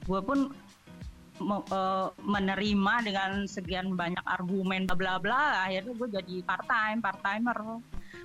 gue 0.06 0.22
pun 0.22 0.54
uh, 1.44 2.08
menerima 2.24 2.94
dengan 3.04 3.32
sekian 3.46 3.94
banyak 3.94 4.24
argumen 4.26 4.88
bla 4.88 4.96
bla 4.96 5.14
bla 5.20 5.68
akhirnya 5.68 5.94
gue 5.94 6.08
jadi 6.16 6.36
part 6.48 6.66
time 6.66 6.98
part 7.04 7.20
timer 7.22 7.58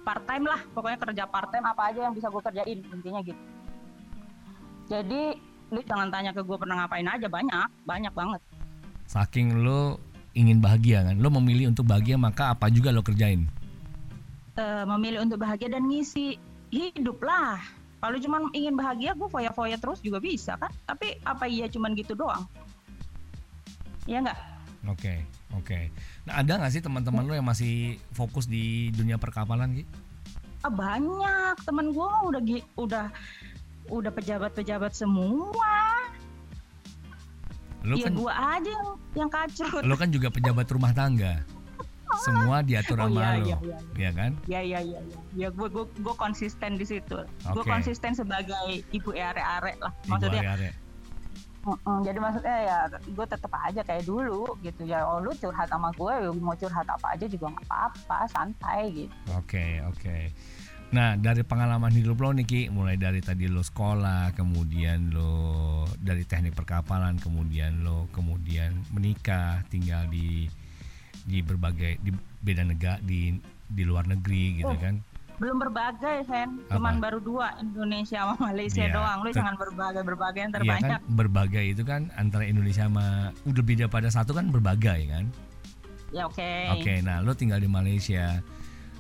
part 0.07 0.23
time 0.25 0.45
lah 0.47 0.61
pokoknya 0.73 0.99
kerja 1.03 1.25
part 1.29 1.51
time 1.53 1.67
apa 1.67 1.83
aja 1.93 2.01
yang 2.09 2.15
bisa 2.15 2.31
gue 2.31 2.43
kerjain 2.43 2.79
intinya 2.81 3.21
gitu 3.27 3.43
jadi 4.93 5.23
lu 5.73 5.81
jangan 5.89 6.13
tanya 6.13 6.37
ke 6.37 6.45
gue 6.45 6.57
pernah 6.61 6.85
ngapain 6.85 7.09
aja 7.09 7.25
banyak 7.33 7.69
banyak 7.89 8.13
banget 8.13 8.41
saking 9.09 9.65
lu 9.65 9.97
ingin 10.37 10.61
bahagia 10.61 11.01
kan 11.09 11.17
lu 11.17 11.33
memilih 11.33 11.73
untuk 11.73 11.89
bahagia 11.89 12.21
maka 12.21 12.53
apa 12.53 12.69
juga 12.69 12.93
lo 12.93 13.01
kerjain 13.01 13.49
uh, 14.61 14.85
memilih 14.97 15.25
untuk 15.25 15.41
bahagia 15.41 15.73
dan 15.73 15.89
ngisi 15.89 16.37
hidup 16.73 17.21
lah. 17.21 17.61
Kalau 18.03 18.19
cuma 18.19 18.43
ingin 18.51 18.75
bahagia, 18.75 19.15
gue 19.15 19.29
foya-foya 19.31 19.79
terus 19.79 20.03
juga 20.03 20.19
bisa 20.19 20.59
kan? 20.59 20.73
Tapi 20.89 21.23
apa 21.23 21.47
iya 21.47 21.71
cuma 21.71 21.93
gitu 21.95 22.19
doang? 22.19 22.43
Ya 24.11 24.19
enggak? 24.19 24.41
Oke, 24.91 24.99
okay, 24.99 25.19
oke. 25.55 25.63
Okay. 25.63 25.85
Nah 26.27 26.43
ada 26.43 26.59
nggak 26.59 26.73
sih 26.75 26.83
teman-teman 26.83 27.23
lo 27.23 27.39
yang 27.39 27.47
masih 27.47 28.03
fokus 28.11 28.51
di 28.51 28.91
dunia 28.91 29.15
perkapalan 29.23 29.79
Ki? 29.79 29.85
Ah, 30.67 30.73
banyak 30.75 31.63
teman 31.63 31.95
gue 31.95 32.11
udah 32.27 32.43
udah 32.75 33.07
udah 33.93 34.11
pejabat-pejabat 34.11 34.97
semua. 34.97 35.73
Lo 37.85 37.99
ya 37.99 38.09
kan, 38.09 38.15
gue 38.15 38.33
aja 38.33 38.71
yang, 38.71 38.89
yang 39.13 39.31
kacau. 39.31 39.85
Lo 39.85 39.95
kan 39.99 40.09
juga 40.09 40.33
pejabat 40.33 40.67
rumah 40.73 40.97
tangga 40.97 41.45
semua 42.21 42.61
diatur 42.61 43.01
oh, 43.01 43.09
sama 43.09 43.17
iya, 43.17 43.25
lo, 43.25 43.41
iya, 43.41 43.57
iya. 43.57 43.79
ya 43.97 44.11
kan? 44.13 44.31
Iya 44.45 44.61
iya 44.61 44.79
iya. 44.85 45.01
Ya, 45.01 45.21
ya 45.33 45.49
gue 45.49 45.69
gue 45.73 45.85
gue 45.89 46.15
konsisten 46.21 46.77
di 46.77 46.85
situ. 46.85 47.19
Okay. 47.25 47.53
Gue 47.57 47.65
konsisten 47.65 48.13
sebagai 48.13 48.85
ibu 48.93 49.11
are-are 49.17 49.73
lah. 49.81 49.93
Maksudnya. 50.07 50.43
Ibu 50.45 50.49
are-are. 50.53 50.73
Mm 51.63 51.79
-mm, 51.79 51.99
jadi 52.03 52.19
maksudnya 52.19 52.57
ya 52.67 52.79
gue 52.91 53.27
tetap 53.31 53.53
aja 53.55 53.87
kayak 53.87 54.03
dulu 54.03 54.59
gitu 54.67 54.83
ya 54.83 55.07
oh 55.07 55.23
lu 55.23 55.31
curhat 55.31 55.71
sama 55.71 55.95
gue 55.95 56.35
mau 56.43 56.59
curhat 56.59 56.83
apa 56.91 57.15
aja 57.15 57.31
juga 57.31 57.55
nggak 57.55 57.71
apa-apa 57.71 58.19
santai 58.35 58.91
gitu 58.91 59.15
oke 59.31 59.47
okay, 59.47 59.79
oke 59.87 59.95
okay. 59.95 60.35
Nah 60.93 61.17
dari 61.17 61.41
pengalaman 61.41 61.89
hidup 61.89 62.21
lo 62.21 62.37
Niki 62.37 62.69
mulai 62.69 63.01
dari 63.01 63.25
tadi 63.25 63.49
lo 63.49 63.65
sekolah 63.65 64.37
kemudian 64.37 65.09
lo 65.09 65.89
dari 65.97 66.29
teknik 66.29 66.53
perkapalan 66.53 67.17
kemudian 67.17 67.81
lo 67.81 68.13
kemudian 68.13 68.77
menikah 68.93 69.65
tinggal 69.73 70.05
di 70.13 70.53
di 71.25 71.41
berbagai 71.41 71.97
di 72.05 72.13
beda 72.45 72.69
negara 72.69 73.01
di 73.01 73.33
di 73.73 73.83
luar 73.89 74.05
negeri 74.05 74.61
gitu 74.61 74.75
oh, 74.75 74.77
kan? 74.77 75.01
belum 75.41 75.59
berbagai 75.59 76.29
Sen 76.29 76.63
cuman 76.71 77.03
baru 77.03 77.19
dua 77.19 77.59
Indonesia 77.59 78.23
sama 78.23 78.53
Malaysia 78.53 78.87
ya, 78.87 78.95
doang. 78.95 79.27
Lu 79.27 79.31
jangan 79.35 79.57
berbagai 79.59 80.03
berbagai 80.07 80.41
yang 80.45 80.53
terbanyak 80.55 80.87
ya 80.87 80.93
kan, 80.95 81.01
berbagai 81.11 81.65
itu 81.67 81.83
kan 81.83 82.01
antara 82.15 82.45
Indonesia 82.47 82.87
sama 82.87 83.35
udah 83.43 83.65
beda 83.67 83.91
pada 83.91 84.07
satu 84.07 84.39
kan 84.39 84.55
berbagai 84.55 85.01
kan? 85.11 85.25
Ya 86.15 86.31
oke. 86.31 86.39
Okay. 86.39 86.71
oke 86.71 86.85
okay, 86.85 86.97
nah 87.03 87.19
lo 87.19 87.35
tinggal 87.35 87.59
di 87.59 87.67
Malaysia. 87.67 88.39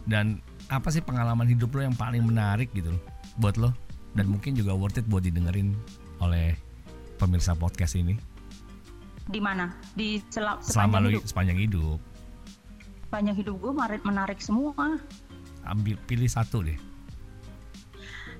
Dan 0.02 0.42
apa 0.72 0.88
sih 0.88 1.04
pengalaman 1.04 1.44
hidup 1.44 1.68
lo 1.76 1.84
yang 1.84 1.96
paling 1.96 2.24
menarik 2.24 2.72
gitu 2.72 2.96
buat 3.36 3.60
lo 3.60 3.76
dan 4.16 4.28
mungkin 4.28 4.56
juga 4.56 4.72
worth 4.72 4.96
it 4.96 5.06
buat 5.08 5.20
didengerin 5.20 5.76
oleh 6.24 6.56
pemirsa 7.20 7.52
podcast 7.52 7.92
ini 8.00 8.16
di 9.28 9.38
mana 9.38 9.76
di 9.92 10.18
sel 10.32 10.48
selama 10.64 11.04
lo 11.04 11.20
sepanjang 11.22 11.60
hidup 11.60 12.00
sepanjang 13.12 13.44
hidup 13.44 13.60
gue 13.60 13.72
menarik, 13.76 14.02
menarik 14.08 14.40
semua. 14.40 14.96
Ambil 15.68 16.00
pilih 16.08 16.32
satu 16.32 16.64
deh. 16.64 16.80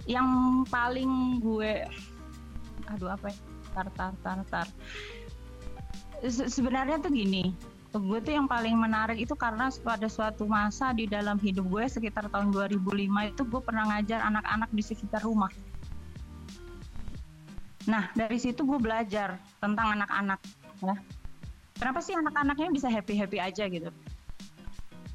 Yang 0.08 0.24
paling 0.72 1.44
gue, 1.44 1.84
aduh 2.88 3.12
apa 3.12 3.28
ya? 3.28 3.36
Tar 3.76 3.88
tar 3.92 4.16
tar 4.24 4.40
tar. 4.48 4.68
Se 6.24 6.48
Sebenarnya 6.48 7.04
tuh 7.04 7.12
gini, 7.12 7.52
gue 8.00 8.18
tuh 8.24 8.32
yang 8.32 8.48
paling 8.48 8.72
menarik 8.78 9.20
itu 9.20 9.36
karena 9.36 9.68
pada 9.84 10.08
suatu 10.08 10.48
masa 10.48 10.96
di 10.96 11.04
dalam 11.04 11.36
hidup 11.36 11.68
gue 11.68 11.84
sekitar 11.88 12.30
tahun 12.32 12.54
2005 12.54 12.88
itu 13.32 13.42
gue 13.44 13.60
pernah 13.60 13.84
ngajar 13.92 14.24
anak-anak 14.24 14.70
di 14.72 14.82
sekitar 14.84 15.20
rumah. 15.20 15.52
Nah 17.90 18.08
dari 18.16 18.38
situ 18.40 18.64
gue 18.64 18.78
belajar 18.80 19.36
tentang 19.60 20.00
anak-anak. 20.00 20.40
Ya. 20.80 20.96
Kenapa 21.76 21.98
sih 22.00 22.14
anak-anaknya 22.14 22.68
bisa 22.72 22.88
happy 22.88 23.18
happy 23.18 23.38
aja 23.42 23.66
gitu? 23.68 23.90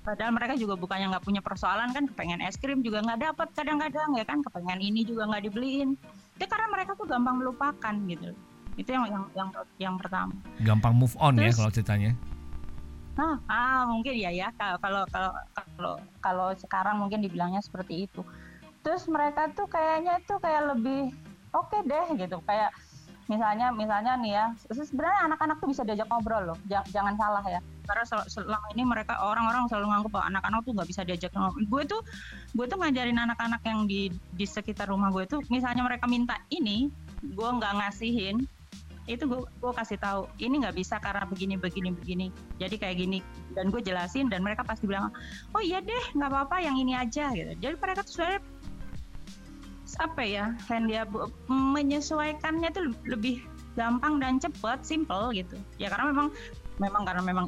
padahal 0.07 0.31
mereka 0.31 0.55
juga 0.55 0.79
bukannya 0.79 1.11
nggak 1.11 1.25
punya 1.27 1.43
persoalan 1.43 1.91
kan 1.91 2.07
kepengen 2.07 2.39
es 2.39 2.55
krim 2.55 2.79
juga 2.79 3.03
nggak 3.03 3.27
dapat 3.27 3.51
kadang-kadang 3.51 4.15
ya 4.15 4.23
kan 4.23 4.39
kepengen 4.39 4.79
ini 4.79 5.03
juga 5.03 5.27
nggak 5.27 5.51
dibeliin 5.51 5.99
itu 6.39 6.45
karena 6.47 6.67
mereka 6.71 6.95
tuh 6.95 7.11
gampang 7.11 7.43
melupakan 7.43 7.93
gitu 8.07 8.31
itu 8.79 8.87
yang 8.87 9.03
yang 9.11 9.23
yang, 9.35 9.49
yang 9.75 9.95
pertama 9.99 10.31
gampang 10.63 10.95
move 10.95 11.11
on 11.19 11.35
ya 11.35 11.51
Terus, 11.51 11.51
ya 11.51 11.59
kalau 11.59 11.71
ceritanya 11.75 12.11
nah 13.17 13.41
ah 13.51 13.89
mungkin 13.89 14.13
ya 14.13 14.29
ya 14.29 14.53
kalau 14.55 15.03
kalau 15.09 15.31
kalau 15.55 15.93
kalau 16.21 16.47
sekarang 16.55 17.01
mungkin 17.01 17.25
dibilangnya 17.25 17.59
seperti 17.59 18.05
itu. 18.05 18.21
Terus 18.85 19.09
mereka 19.09 19.51
tuh 19.51 19.67
kayaknya 19.67 20.21
tuh 20.23 20.39
kayak 20.39 20.77
lebih 20.77 21.11
oke 21.51 21.67
okay 21.67 21.81
deh 21.83 22.07
gitu 22.15 22.39
kayak 22.45 22.71
misalnya 23.27 23.75
misalnya 23.75 24.15
nih 24.15 24.31
ya 24.39 24.45
sebenarnya 24.71 25.27
anak-anak 25.27 25.59
tuh 25.59 25.67
bisa 25.67 25.83
diajak 25.83 26.07
ngobrol 26.07 26.55
loh 26.55 26.57
jangan, 26.71 26.87
jangan 26.95 27.15
salah 27.19 27.43
ya. 27.43 27.59
Karena 27.83 28.03
selama 28.07 28.67
ini 28.71 28.83
mereka 28.87 29.19
orang-orang 29.19 29.67
selalu 29.67 29.87
nganggap 29.91 30.11
bahwa 30.15 30.25
anak-anak 30.31 30.59
tuh 30.63 30.71
nggak 30.75 30.89
bisa 30.93 31.01
diajak 31.03 31.31
ngobrol. 31.35 31.65
Gue 31.67 31.83
tuh 31.83 32.01
gue 32.55 32.65
tuh 32.69 32.77
ngajarin 32.79 33.19
anak-anak 33.19 33.61
yang 33.67 33.83
di 33.83 34.13
di 34.31 34.45
sekitar 34.47 34.87
rumah 34.87 35.11
gue 35.11 35.27
tuh 35.27 35.43
misalnya 35.51 35.83
mereka 35.83 36.07
minta 36.07 36.39
ini 36.53 36.87
gue 37.19 37.49
nggak 37.49 37.73
ngasihin 37.83 38.47
itu 39.07 39.23
gue 39.23 39.39
gue 39.39 39.73
kasih 39.73 39.95
tahu 39.97 40.27
ini 40.43 40.59
nggak 40.59 40.75
bisa 40.75 40.99
karena 40.99 41.23
begini 41.23 41.55
begini 41.55 41.95
begini. 41.95 42.27
Jadi 42.59 42.75
kayak 42.75 42.95
gini. 42.99 43.19
Dan 43.55 43.71
gue 43.71 43.79
jelasin 43.79 44.27
dan 44.27 44.43
mereka 44.43 44.67
pasti 44.67 44.85
bilang 44.85 45.09
oh 45.55 45.63
iya 45.63 45.79
deh 45.79 46.05
nggak 46.13 46.29
apa-apa 46.29 46.59
yang 46.59 46.75
ini 46.75 46.93
aja 46.93 47.31
gitu. 47.31 47.55
Jadi 47.57 47.75
mereka 47.79 48.03
tuh 48.03 48.13
sebenarnya 48.19 48.41
apa 49.97 50.21
ya 50.21 50.45
dia 50.67 51.09
menyesuaikannya 51.49 52.69
tuh 52.69 52.93
lebih 53.07 53.41
gampang 53.79 54.19
dan 54.19 54.43
cepet 54.43 54.83
simple 54.83 55.31
gitu. 55.31 55.55
Ya 55.79 55.87
karena 55.87 56.11
memang 56.11 56.27
memang 56.77 57.03
karena 57.07 57.23
memang 57.23 57.45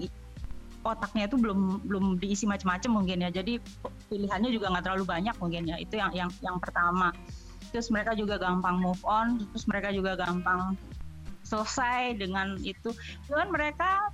otaknya 0.88 1.28
itu 1.28 1.36
belum 1.36 1.84
belum 1.84 2.06
diisi 2.24 2.48
macam-macam 2.48 3.04
mungkin 3.04 3.28
ya. 3.28 3.30
Jadi 3.30 3.60
pilihannya 4.08 4.50
juga 4.56 4.72
nggak 4.72 4.84
terlalu 4.88 5.06
banyak 5.06 5.36
mungkin 5.44 5.68
ya. 5.68 5.76
Itu 5.76 6.00
yang 6.00 6.16
yang 6.16 6.32
yang 6.40 6.58
pertama. 6.58 7.12
Terus 7.70 7.92
mereka 7.94 8.16
juga 8.18 8.40
gampang 8.42 8.80
move 8.82 9.04
on 9.06 9.44
terus 9.52 9.68
mereka 9.70 9.94
juga 9.94 10.18
gampang 10.18 10.74
selesai 11.50 12.22
dengan 12.22 12.62
itu. 12.62 12.94
Cuman 13.26 13.50
mereka 13.50 14.14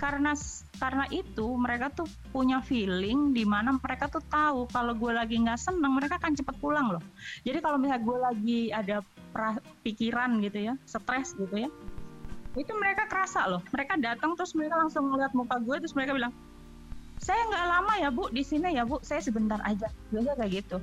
karena 0.00 0.32
karena 0.80 1.04
itu 1.12 1.44
mereka 1.60 1.92
tuh 1.92 2.08
punya 2.32 2.64
feeling 2.64 3.36
di 3.36 3.44
mana 3.44 3.76
mereka 3.76 4.08
tuh 4.08 4.24
tahu 4.32 4.64
kalau 4.72 4.96
gue 4.96 5.12
lagi 5.12 5.36
nggak 5.36 5.60
seneng 5.60 5.92
mereka 5.92 6.16
akan 6.16 6.32
cepet 6.32 6.56
pulang 6.56 6.88
loh. 6.96 7.04
Jadi 7.44 7.58
kalau 7.60 7.76
misalnya 7.76 8.00
gue 8.00 8.18
lagi 8.18 8.60
ada 8.72 9.04
pikiran 9.84 10.40
gitu 10.40 10.72
ya 10.72 10.74
stres 10.88 11.36
gitu 11.36 11.68
ya 11.68 11.70
itu 12.58 12.72
mereka 12.74 13.06
kerasa 13.06 13.46
loh. 13.46 13.62
Mereka 13.70 14.00
datang 14.00 14.34
terus 14.34 14.56
mereka 14.56 14.80
langsung 14.80 15.06
ngeliat 15.12 15.36
muka 15.36 15.60
gue 15.60 15.76
terus 15.84 15.94
mereka 15.94 16.16
bilang 16.16 16.32
saya 17.20 17.36
nggak 17.52 17.66
lama 17.68 17.92
ya 18.00 18.08
bu 18.08 18.24
di 18.32 18.42
sini 18.42 18.74
ya 18.74 18.88
bu. 18.88 18.98
Saya 19.04 19.20
sebentar 19.20 19.60
aja. 19.62 19.92
Biasa 20.10 20.32
kayak 20.40 20.64
gitu. 20.64 20.78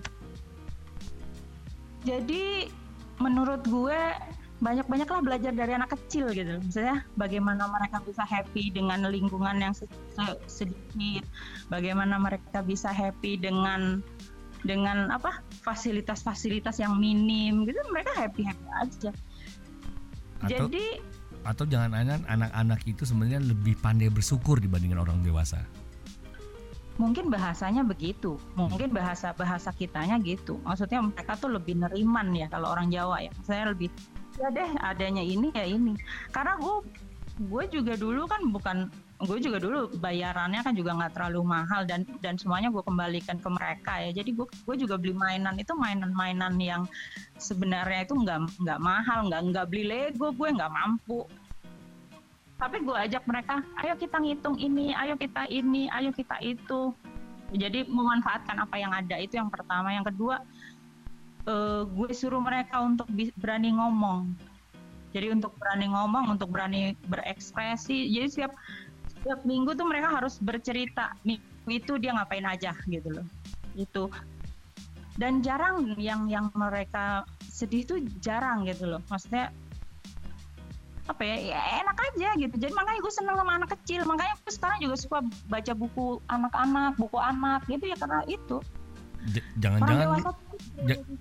Jadi 2.05 2.69
menurut 3.17 3.65
gue 3.65 3.99
banyak-banyaklah 4.57 5.21
belajar 5.21 5.53
dari 5.53 5.77
anak 5.77 5.93
kecil 5.93 6.33
gitu. 6.33 6.57
Misalnya 6.57 7.05
bagaimana 7.13 7.69
mereka 7.69 8.01
bisa 8.01 8.25
happy 8.25 8.73
dengan 8.73 9.05
lingkungan 9.05 9.61
yang 9.61 9.73
sedikit. 10.49 11.23
Bagaimana 11.69 12.17
mereka 12.17 12.65
bisa 12.65 12.89
happy 12.89 13.37
dengan 13.37 14.01
dengan 14.65 15.13
apa 15.13 15.45
fasilitas-fasilitas 15.61 16.81
yang 16.81 16.97
minim 16.97 17.69
gitu. 17.69 17.77
Mereka 17.93 18.11
happy 18.17 18.41
happy 18.49 18.67
aja. 18.81 19.11
Atau... 20.41 20.49
jadi 20.49 20.85
atau 21.45 21.63
jangan-jangan 21.63 22.27
anak-anak 22.27 22.81
itu 22.89 23.07
sebenarnya 23.07 23.39
lebih 23.39 23.77
pandai 23.79 24.09
bersyukur 24.09 24.57
dibandingkan 24.57 24.99
orang 24.99 25.21
dewasa? 25.21 25.61
Mungkin 26.97 27.29
bahasanya 27.29 27.85
begitu. 27.85 28.41
Mungkin 28.57 28.89
bahasa 28.89 29.29
bahasa 29.37 29.69
kitanya 29.69 30.17
gitu. 30.17 30.57
Maksudnya 30.65 31.05
mereka 31.05 31.37
tuh 31.37 31.53
lebih 31.53 31.77
neriman 31.77 32.33
ya 32.33 32.49
kalau 32.49 32.73
orang 32.73 32.89
Jawa 32.89 33.21
ya. 33.21 33.29
Saya 33.45 33.69
lebih 33.69 33.93
ya 34.37 34.47
deh 34.53 34.69
adanya 34.81 35.23
ini 35.25 35.49
ya 35.53 35.65
ini. 35.65 35.93
Karena 36.29 36.57
gue 36.61 36.85
gue 37.37 37.63
juga 37.69 37.93
dulu 37.93 38.25
kan 38.25 38.41
bukan 38.49 38.77
gue 39.17 39.37
juga 39.41 39.57
dulu 39.57 39.89
bayarannya 39.97 40.61
kan 40.61 40.73
juga 40.77 40.93
nggak 40.93 41.17
terlalu 41.17 41.41
mahal 41.41 41.85
dan 41.89 42.05
dan 42.21 42.37
semuanya 42.37 42.69
gue 42.69 42.81
kembalikan 42.85 43.37
ke 43.41 43.49
mereka 43.49 43.93
ya. 44.01 44.21
Jadi 44.21 44.37
gue 44.37 44.45
gue 44.45 44.75
juga 44.77 44.97
beli 44.97 45.13
mainan 45.17 45.57
itu 45.57 45.73
mainan-mainan 45.73 46.53
yang 46.61 46.85
sebenarnya 47.41 48.05
itu 48.05 48.13
nggak 48.13 48.61
nggak 48.61 48.79
mahal 48.81 49.25
nggak 49.29 49.41
nggak 49.53 49.65
beli 49.69 49.83
Lego 49.89 50.29
gue 50.33 50.49
nggak 50.53 50.69
mampu. 50.69 51.25
Tapi 52.57 52.81
gue 52.81 52.97
ajak 52.97 53.25
mereka 53.29 53.61
ayo 53.85 53.93
kita 53.97 54.17
ngitung 54.17 54.57
ini 54.57 54.93
ayo 54.93 55.13
kita 55.17 55.49
ini 55.49 55.89
ayo 55.93 56.13
kita 56.13 56.37
itu. 56.41 56.93
Jadi 57.47 57.87
memanfaatkan 57.87 58.59
apa 58.59 58.75
yang 58.75 58.91
ada 58.91 59.17
itu 59.17 59.39
yang 59.39 59.47
pertama. 59.47 59.93
Yang 59.93 60.13
kedua 60.13 60.41
uh, 61.47 61.81
gue 61.87 62.11
suruh 62.11 62.43
mereka 62.43 62.83
untuk 62.83 63.07
berani 63.39 63.73
ngomong. 63.73 64.35
Jadi 65.15 65.33
untuk 65.33 65.55
berani 65.57 65.89
ngomong 65.89 66.37
untuk 66.37 66.51
berani 66.51 66.93
berekspresi. 67.07 68.11
Jadi 68.11 68.27
setiap 68.27 68.53
setiap 69.07 69.39
minggu 69.47 69.73
tuh 69.73 69.87
mereka 69.87 70.13
harus 70.13 70.37
bercerita 70.37 71.15
minggu 71.23 71.41
itu 71.71 71.97
dia 71.97 72.13
ngapain 72.13 72.45
aja 72.45 72.75
gitu 72.85 73.09
loh. 73.09 73.27
Itu 73.73 74.11
dan 75.17 75.41
jarang 75.41 75.97
yang 75.97 76.29
yang 76.29 76.53
mereka 76.53 77.25
sedih 77.41 77.87
tuh 77.87 77.99
jarang 78.21 78.67
gitu 78.69 78.85
loh. 78.85 79.01
Maksudnya 79.09 79.49
apa 81.07 81.23
ya, 81.23 81.55
ya 81.55 81.59
enak 81.81 81.97
aja 82.13 82.29
gitu. 82.35 82.55
Jadi 82.59 82.73
makanya 82.75 82.99
gue 82.99 83.13
seneng 83.15 83.35
sama 83.39 83.51
anak 83.57 83.69
kecil. 83.79 84.03
Makanya 84.03 84.35
gue 84.43 84.53
sekarang 84.53 84.77
juga 84.83 84.95
suka 84.99 85.17
baca 85.47 85.73
buku 85.73 86.19
anak-anak 86.27 86.93
buku 86.99 87.17
anak 87.17 87.63
gitu 87.71 87.89
ya 87.89 87.97
karena 87.97 88.21
itu. 88.27 88.59
Jangan-jangan 89.59 90.23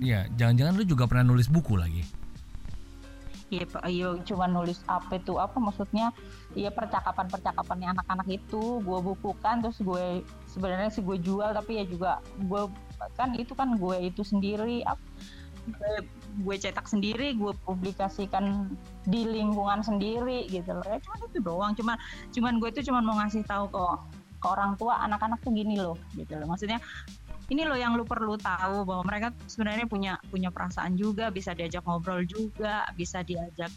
ya 0.03 0.29
jangan-jangan 0.37 0.73
lu 0.77 0.85
juga 0.85 1.09
pernah 1.09 1.33
nulis 1.33 1.49
buku 1.49 1.81
lagi? 1.81 2.05
Iya, 3.47 3.63
iya 3.87 4.09
cuma 4.27 4.51
nulis 4.51 4.83
apa 4.91 5.23
itu 5.23 5.39
apa 5.39 5.55
maksudnya? 5.63 6.11
Iya 6.59 6.75
percakapan 6.75 7.31
percakapannya 7.31 7.95
anak-anak 7.95 8.27
itu 8.27 8.83
gue 8.83 8.99
bukukan 9.01 9.63
terus 9.63 9.79
gue 9.79 10.27
sebenarnya 10.51 10.91
sih 10.91 11.07
gue 11.07 11.15
jual 11.23 11.55
tapi 11.55 11.79
ya 11.79 11.85
juga 11.87 12.19
gue 12.43 12.67
kan 13.15 13.39
itu 13.39 13.55
kan 13.55 13.79
gue 13.79 14.11
itu 14.11 14.27
sendiri 14.27 14.83
gue, 15.67 15.95
gue 16.43 16.57
cetak 16.59 16.87
sendiri 16.91 17.39
gue 17.39 17.55
publikasikan 17.63 18.71
di 19.07 19.23
lingkungan 19.27 19.79
sendiri 19.83 20.51
gitu 20.51 20.75
loh. 20.75 20.87
Ya 20.87 20.99
cuma 20.99 21.15
itu 21.23 21.39
doang. 21.39 21.73
Cuma 21.79 21.95
cuman 22.35 22.59
gue 22.59 22.69
itu 22.75 22.91
cuma 22.91 22.99
mau 22.99 23.15
ngasih 23.23 23.47
tahu 23.47 23.71
ke 23.71 23.85
ke 24.37 24.47
orang 24.47 24.77
tua 24.77 25.01
anak-anak 25.07 25.41
tuh 25.43 25.55
gini 25.55 25.79
loh 25.79 25.95
gitu 26.19 26.35
loh. 26.35 26.51
Maksudnya 26.51 26.83
ini 27.47 27.63
loh 27.63 27.79
yang 27.79 27.95
lu 27.95 28.03
perlu 28.03 28.35
tahu 28.35 28.83
bahwa 28.83 29.03
mereka 29.07 29.31
sebenarnya 29.47 29.87
punya 29.87 30.13
punya 30.31 30.51
perasaan 30.51 30.99
juga 30.99 31.31
bisa 31.31 31.55
diajak 31.55 31.87
ngobrol 31.87 32.27
juga 32.27 32.83
bisa 32.99 33.23
diajak 33.23 33.71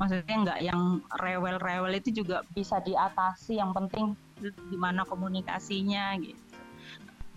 maksudnya 0.00 0.36
nggak 0.42 0.60
yang 0.66 0.98
rewel-rewel 1.22 1.92
itu 1.94 2.10
juga 2.10 2.42
bisa 2.50 2.82
diatasi 2.82 3.62
yang 3.62 3.70
penting 3.70 4.18
gimana 4.72 5.06
komunikasinya 5.06 6.18
gitu. 6.18 6.40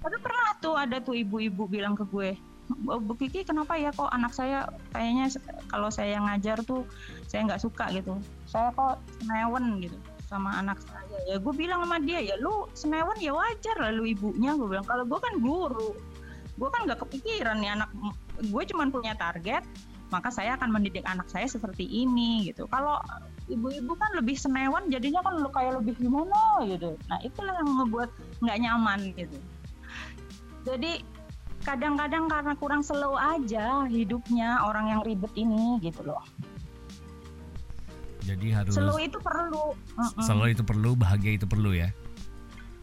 Tapi 0.01 0.17
pernah 0.21 0.57
tuh 0.57 0.73
ada 0.73 0.97
tuh 1.01 1.17
ibu-ibu 1.17 1.69
bilang 1.69 1.93
ke 1.93 2.05
gue 2.09 2.33
oh, 2.89 3.01
Bu 3.01 3.13
Kiki 3.17 3.45
kenapa 3.45 3.77
ya 3.77 3.93
kok 3.93 4.09
anak 4.09 4.33
saya 4.33 4.65
kayaknya 4.89 5.29
kalau 5.69 5.93
saya 5.93 6.17
ngajar 6.17 6.61
tuh 6.65 6.81
saya 7.29 7.45
nggak 7.45 7.61
suka 7.61 7.93
gitu. 7.93 8.17
Saya 8.49 8.73
kok 8.73 8.97
senewen 9.21 9.85
gitu 9.85 9.97
sama 10.25 10.57
anak 10.57 10.81
saya. 10.83 11.17
Ya 11.29 11.35
gue 11.37 11.53
bilang 11.53 11.85
sama 11.85 11.97
dia 12.01 12.19
ya 12.21 12.35
lu 12.41 12.65
senewan 12.73 13.17
ya 13.21 13.33
wajar 13.33 13.75
lalu 13.79 14.17
ibunya 14.17 14.53
gue 14.57 14.67
bilang. 14.67 14.85
Kalau 14.85 15.05
gue 15.05 15.19
kan 15.21 15.33
guru 15.39 15.91
gue 16.55 16.69
kan 16.71 16.87
nggak 16.87 17.03
kepikiran 17.03 17.59
nih 17.59 17.75
anak 17.75 17.91
gue 18.39 18.63
cuma 18.71 18.87
punya 18.87 19.11
target 19.19 19.63
maka 20.07 20.31
saya 20.31 20.55
akan 20.55 20.71
mendidik 20.71 21.03
anak 21.03 21.27
saya 21.27 21.49
seperti 21.49 21.83
ini 21.83 22.47
gitu. 22.47 22.69
Kalau 22.71 23.01
ibu-ibu 23.51 23.93
kan 23.97 24.15
lebih 24.15 24.37
senewan 24.39 24.87
jadinya 24.87 25.19
kan 25.25 25.41
lu 25.41 25.49
kayak 25.51 25.81
lebih 25.81 25.97
gimana 25.99 26.63
gitu. 26.63 26.95
Nah 27.11 27.19
itulah 27.25 27.53
yang 27.59 27.69
ngebuat 27.83 28.09
nggak 28.39 28.57
nyaman 28.61 28.99
gitu. 29.17 29.37
Jadi 30.65 31.03
kadang-kadang 31.65 32.29
karena 32.29 32.53
kurang 32.55 32.85
slow 32.85 33.17
aja 33.17 33.89
hidupnya 33.89 34.61
orang 34.69 34.93
yang 34.93 35.01
ribet 35.01 35.33
ini 35.33 35.81
gitu 35.81 36.05
loh 36.05 36.21
jadi 38.25 38.47
harus 38.57 38.73
slow 38.73 38.97
itu 38.97 39.21
perlu. 39.21 39.77
Uh-uh. 39.77 40.25
Slow 40.25 40.49
itu 40.49 40.65
perlu, 40.65 40.97
bahagia 40.97 41.37
itu 41.37 41.45
perlu 41.45 41.77
ya. 41.77 41.93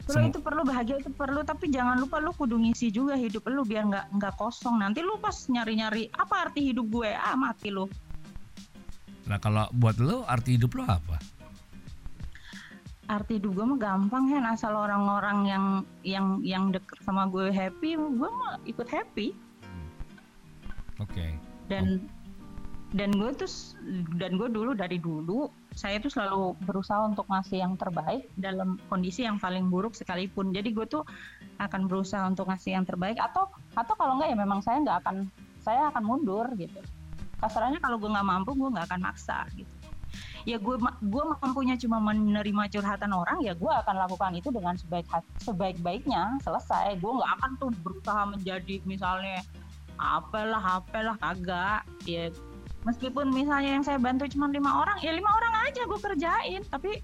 Slow 0.06 0.30
itu 0.30 0.38
perlu, 0.42 0.62
bahagia 0.66 0.98
itu 0.98 1.10
perlu, 1.14 1.42
tapi 1.46 1.70
jangan 1.70 1.98
lupa 1.98 2.18
lu 2.18 2.34
kudu 2.34 2.58
ngisi 2.58 2.90
juga 2.90 3.14
hidup 3.14 3.46
lu 3.50 3.62
biar 3.62 3.86
nggak 3.86 4.06
nggak 4.18 4.34
kosong. 4.38 4.82
Nanti 4.82 5.02
lu 5.02 5.18
pas 5.18 5.34
nyari-nyari 5.46 6.10
apa 6.14 6.50
arti 6.50 6.70
hidup 6.70 6.86
gue, 6.90 7.10
ah 7.10 7.34
mati 7.38 7.70
lu. 7.70 7.86
Nah 9.30 9.38
kalau 9.38 9.70
buat 9.78 9.98
lu 10.02 10.26
arti 10.26 10.58
hidup 10.58 10.74
lu 10.74 10.82
apa? 10.86 11.18
Arti 13.10 13.38
hidup 13.38 13.54
gue 13.54 13.66
mah 13.66 13.78
gampang 13.78 14.30
kan 14.30 14.46
asal 14.50 14.74
orang-orang 14.74 15.46
yang 15.46 15.64
yang 16.02 16.26
yang 16.42 16.64
deket 16.74 16.98
sama 17.02 17.30
gue 17.30 17.50
happy, 17.54 17.94
gue 17.94 18.30
mah 18.30 18.58
ikut 18.66 18.86
happy. 18.90 19.34
Oke. 20.98 21.14
Okay. 21.14 21.30
Dan 21.70 22.02
oh 22.02 22.21
dan 22.92 23.08
gue 23.16 23.32
tuh 23.32 23.48
dan 24.20 24.36
gue 24.36 24.52
dulu 24.52 24.76
dari 24.76 25.00
dulu 25.00 25.48
saya 25.72 25.96
tuh 25.96 26.12
selalu 26.12 26.52
berusaha 26.68 27.00
untuk 27.08 27.24
ngasih 27.24 27.64
yang 27.64 27.74
terbaik 27.80 28.28
dalam 28.36 28.76
kondisi 28.92 29.24
yang 29.24 29.40
paling 29.40 29.72
buruk 29.72 29.96
sekalipun. 29.96 30.52
Jadi 30.52 30.76
gue 30.76 30.84
tuh 30.84 31.00
akan 31.56 31.88
berusaha 31.88 32.28
untuk 32.28 32.52
ngasih 32.52 32.76
yang 32.76 32.84
terbaik 32.84 33.16
atau 33.16 33.48
atau 33.72 33.94
kalau 33.96 34.20
enggak 34.20 34.36
ya 34.36 34.36
memang 34.36 34.60
saya 34.60 34.84
nggak 34.84 34.98
akan 35.08 35.16
saya 35.64 35.88
akan 35.88 36.04
mundur 36.04 36.44
gitu. 36.60 36.84
Kasarnya 37.40 37.80
kalau 37.80 37.96
gue 37.96 38.12
nggak 38.12 38.28
mampu 38.28 38.52
gue 38.52 38.68
nggak 38.68 38.92
akan 38.92 39.00
maksa 39.00 39.48
gitu. 39.56 39.72
Ya 40.44 40.60
gue 40.60 40.76
gue 41.00 41.24
mampunya 41.40 41.80
cuma 41.80 41.96
menerima 41.96 42.68
curhatan 42.76 43.16
orang 43.16 43.40
ya 43.40 43.56
gue 43.56 43.72
akan 43.72 43.96
lakukan 44.04 44.36
itu 44.36 44.52
dengan 44.52 44.76
sebaik 44.76 45.08
sebaik 45.40 45.80
baiknya 45.80 46.36
selesai. 46.44 47.00
Gue 47.00 47.12
nggak 47.16 47.32
akan 47.40 47.50
tuh 47.56 47.72
berusaha 47.80 48.28
menjadi 48.28 48.84
misalnya 48.84 49.40
apalah 49.96 50.84
apalah 50.84 51.16
kagak. 51.16 51.88
Ya 52.04 52.28
meskipun 52.82 53.30
misalnya 53.30 53.78
yang 53.78 53.84
saya 53.86 53.98
bantu 53.98 54.26
cuma 54.30 54.50
lima 54.50 54.82
orang 54.82 54.98
ya 55.02 55.14
lima 55.14 55.30
orang 55.30 55.54
aja 55.70 55.82
gue 55.86 56.00
kerjain. 56.00 56.62
Tapi 56.66 57.02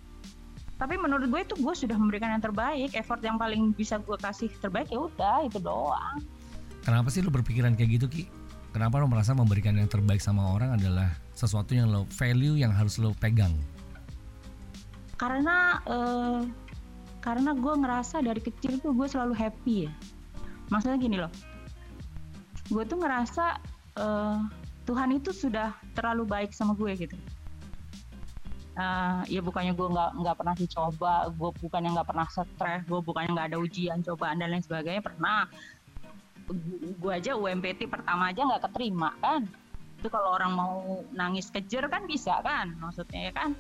tapi 0.78 0.94
menurut 0.94 1.26
gue 1.26 1.40
itu 1.42 1.54
gue 1.58 1.74
sudah 1.74 1.98
memberikan 1.98 2.30
yang 2.34 2.42
terbaik. 2.42 2.94
Effort 2.94 3.22
yang 3.22 3.38
paling 3.38 3.74
bisa 3.74 3.98
gue 3.98 4.14
kasih 4.18 4.50
terbaik 4.62 4.90
ya 4.90 5.10
udah 5.10 5.46
itu 5.46 5.58
doang. 5.58 6.22
Kenapa 6.86 7.10
sih 7.10 7.20
lu 7.20 7.34
berpikiran 7.34 7.74
kayak 7.74 7.90
gitu 7.98 8.06
ki? 8.06 8.24
Kenapa 8.70 9.00
lo 9.02 9.10
merasa 9.10 9.34
memberikan 9.34 9.74
yang 9.74 9.90
terbaik 9.90 10.22
sama 10.22 10.54
orang 10.54 10.78
adalah 10.78 11.10
sesuatu 11.34 11.74
yang 11.74 11.90
lo 11.90 12.06
value 12.14 12.54
yang 12.54 12.70
harus 12.70 13.00
lo 13.02 13.10
pegang? 13.18 13.50
Karena 15.18 15.82
uh, 15.82 16.46
karena 17.18 17.50
gue 17.58 17.74
ngerasa 17.74 18.22
dari 18.22 18.38
kecil 18.38 18.78
tuh 18.78 18.94
gue 18.94 19.08
selalu 19.10 19.34
happy 19.34 19.90
ya. 19.90 19.92
Maksudnya 20.70 20.98
gini 21.00 21.16
loh. 21.18 21.32
Gue 22.70 22.86
tuh 22.86 23.02
ngerasa 23.02 23.58
uh, 23.98 24.38
Tuhan 24.88 25.20
itu 25.20 25.36
sudah 25.36 25.76
terlalu 25.92 26.24
baik 26.24 26.56
sama 26.56 26.72
gue 26.72 26.96
gitu. 26.96 27.12
Uh, 28.78 29.20
ya 29.28 29.44
bukannya 29.44 29.76
gue 29.76 29.84
nggak 29.84 30.10
nggak 30.22 30.36
pernah 30.38 30.54
dicoba 30.54 31.14
gue 31.34 31.50
bukannya 31.60 31.98
nggak 31.98 32.08
pernah 32.14 32.26
stres 32.30 32.86
gue 32.86 33.00
bukannya 33.02 33.34
nggak 33.34 33.48
ada 33.50 33.58
ujian 33.58 34.06
cobaan 34.06 34.40
dan 34.40 34.48
lain 34.48 34.64
sebagainya 34.64 35.04
pernah. 35.04 35.44
Gue 36.96 37.12
aja 37.12 37.36
UMPT 37.36 37.84
pertama 37.92 38.32
aja 38.32 38.48
nggak 38.48 38.64
keterima 38.72 39.12
kan. 39.20 39.44
Itu 40.00 40.08
kalau 40.08 40.40
orang 40.40 40.56
mau 40.56 41.04
nangis 41.12 41.52
kejer 41.52 41.84
kan 41.92 42.08
bisa 42.08 42.40
kan. 42.40 42.72
Maksudnya 42.80 43.28
ya 43.28 43.32
kan 43.36 43.52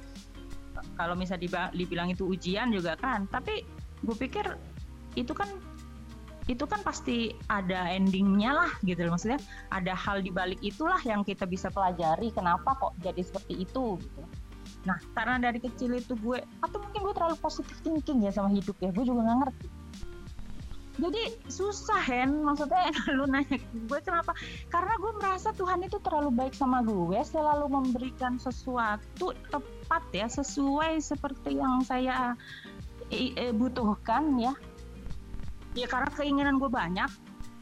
kalau 0.96 1.12
misalnya 1.12 1.68
dibilang 1.76 2.08
itu 2.08 2.24
ujian 2.24 2.72
juga 2.72 2.96
kan. 2.96 3.28
Tapi 3.28 3.68
gue 4.00 4.16
pikir 4.16 4.56
itu 5.12 5.36
kan 5.36 5.50
itu 6.48 6.64
kan 6.64 6.80
pasti 6.80 7.36
ada 7.52 7.92
endingnya 7.92 8.56
lah 8.56 8.72
gitu 8.82 9.04
loh. 9.04 9.14
Maksudnya 9.14 9.40
ada 9.68 9.92
hal 9.92 10.24
di 10.24 10.32
balik 10.32 10.58
itulah 10.64 10.98
yang 11.04 11.20
kita 11.22 11.44
bisa 11.44 11.68
pelajari 11.68 12.32
kenapa 12.32 12.72
kok 12.80 12.96
jadi 13.04 13.20
seperti 13.20 13.68
itu 13.68 14.00
gitu. 14.00 14.22
Nah 14.88 14.96
karena 15.12 15.36
dari 15.36 15.60
kecil 15.60 16.00
itu 16.00 16.16
gue 16.18 16.40
atau 16.64 16.78
mungkin 16.80 17.00
gue 17.04 17.14
terlalu 17.14 17.36
positif 17.38 17.76
thinking 17.84 18.24
ya 18.24 18.32
sama 18.32 18.48
hidup 18.48 18.74
ya 18.80 18.88
gue 18.88 19.04
juga 19.04 19.20
nggak 19.28 19.38
ngerti. 19.44 19.68
Jadi 20.98 21.22
susah 21.46 22.02
Hen. 22.02 22.42
Maksudnya 22.42 22.90
lu 23.16 23.28
nanya 23.30 23.60
gue 23.60 24.00
kenapa? 24.02 24.34
Karena 24.72 24.96
gue 24.98 25.12
merasa 25.20 25.54
Tuhan 25.54 25.84
itu 25.84 26.00
terlalu 26.02 26.32
baik 26.34 26.56
sama 26.56 26.82
gue 26.82 27.20
selalu 27.22 27.70
memberikan 27.70 28.40
sesuatu 28.40 29.36
tepat 29.52 30.02
ya 30.16 30.26
sesuai 30.26 30.98
seperti 30.98 31.60
yang 31.60 31.84
saya 31.86 32.34
butuhkan 33.56 34.36
ya 34.36 34.52
ya 35.78 35.88
karena 35.88 36.10
keinginan 36.10 36.58
gue 36.58 36.70
banyak 36.70 37.10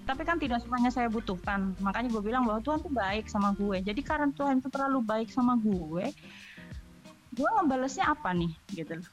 tapi 0.07 0.23
kan 0.23 0.39
tidak 0.39 0.63
semuanya 0.63 0.87
saya 0.95 1.11
butuhkan. 1.11 1.75
Makanya 1.83 2.15
gue 2.15 2.23
bilang 2.23 2.47
bahwa 2.47 2.63
Tuhan 2.63 2.79
tuh 2.79 2.95
baik 2.95 3.27
sama 3.27 3.51
gue. 3.59 3.83
Jadi 3.83 4.07
karena 4.07 4.31
Tuhan 4.31 4.63
itu 4.63 4.71
terlalu 4.71 5.03
baik 5.03 5.35
sama 5.35 5.59
gue 5.59 6.15
gue 7.37 7.49
ngebalesnya 7.61 8.09
apa 8.09 8.33
nih 8.33 8.53
gitu 8.73 8.97
loh. 8.97 9.09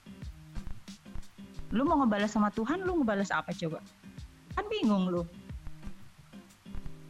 Lu 1.75 1.83
mau 1.83 1.99
ngebales 1.99 2.31
sama 2.31 2.47
Tuhan 2.55 2.87
lu 2.87 3.03
ngebales 3.03 3.33
apa 3.35 3.51
coba? 3.51 3.83
Kan 4.55 4.65
bingung 4.71 5.11
lu. 5.11 5.27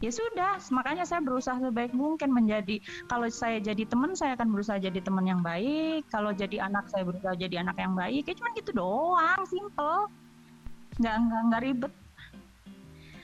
Ya 0.01 0.11
sudah 0.11 0.59
makanya 0.75 1.07
saya 1.07 1.23
berusaha 1.23 1.55
sebaik 1.63 1.95
mungkin 1.95 2.35
menjadi 2.35 2.83
kalau 3.07 3.23
saya 3.31 3.63
jadi 3.63 3.87
teman 3.87 4.11
saya 4.19 4.35
akan 4.35 4.51
berusaha 4.51 4.75
jadi 4.81 4.99
teman 4.99 5.23
yang 5.23 5.39
baik. 5.39 6.03
Kalau 6.11 6.33
jadi 6.35 6.65
anak 6.65 6.91
saya 6.91 7.07
berusaha 7.07 7.37
jadi 7.37 7.63
anak 7.63 7.77
yang 7.79 7.95
baik. 7.95 8.27
Ya 8.27 8.33
cuma 8.35 8.51
gitu 8.57 8.75
doang 8.75 9.43
simple 9.47 10.11
nggak 10.99 11.15
nggak 11.15 11.41
nggak 11.49 11.61
ribet. 11.63 11.93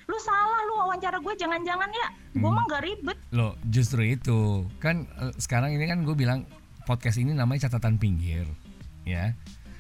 Lu 0.10 0.18
salah 0.18 0.60
lu 0.66 0.74
wawancara 0.82 1.18
gue 1.22 1.34
jangan-jangan 1.38 1.90
ya. 1.94 2.08
Hmm. 2.10 2.42
gue 2.42 2.52
mah 2.52 2.64
nggak 2.66 2.84
ribet. 2.86 3.18
Lo 3.30 3.54
justru 3.70 4.02
itu. 4.06 4.66
Kan 4.82 5.06
uh, 5.18 5.34
sekarang 5.38 5.78
ini 5.78 5.86
kan 5.86 6.02
gue 6.02 6.16
bilang 6.18 6.50
podcast 6.90 7.22
ini 7.22 7.38
namanya 7.38 7.70
catatan 7.70 8.02
pinggir 8.02 8.50
ya. 9.06 9.34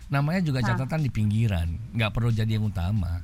Namanya 0.09 0.41
juga 0.41 0.61
catatan 0.61 1.05
di 1.05 1.09
pinggiran. 1.13 1.69
Nggak 1.93 2.11
perlu 2.13 2.29
jadi 2.33 2.57
yang 2.57 2.69
utama. 2.69 3.21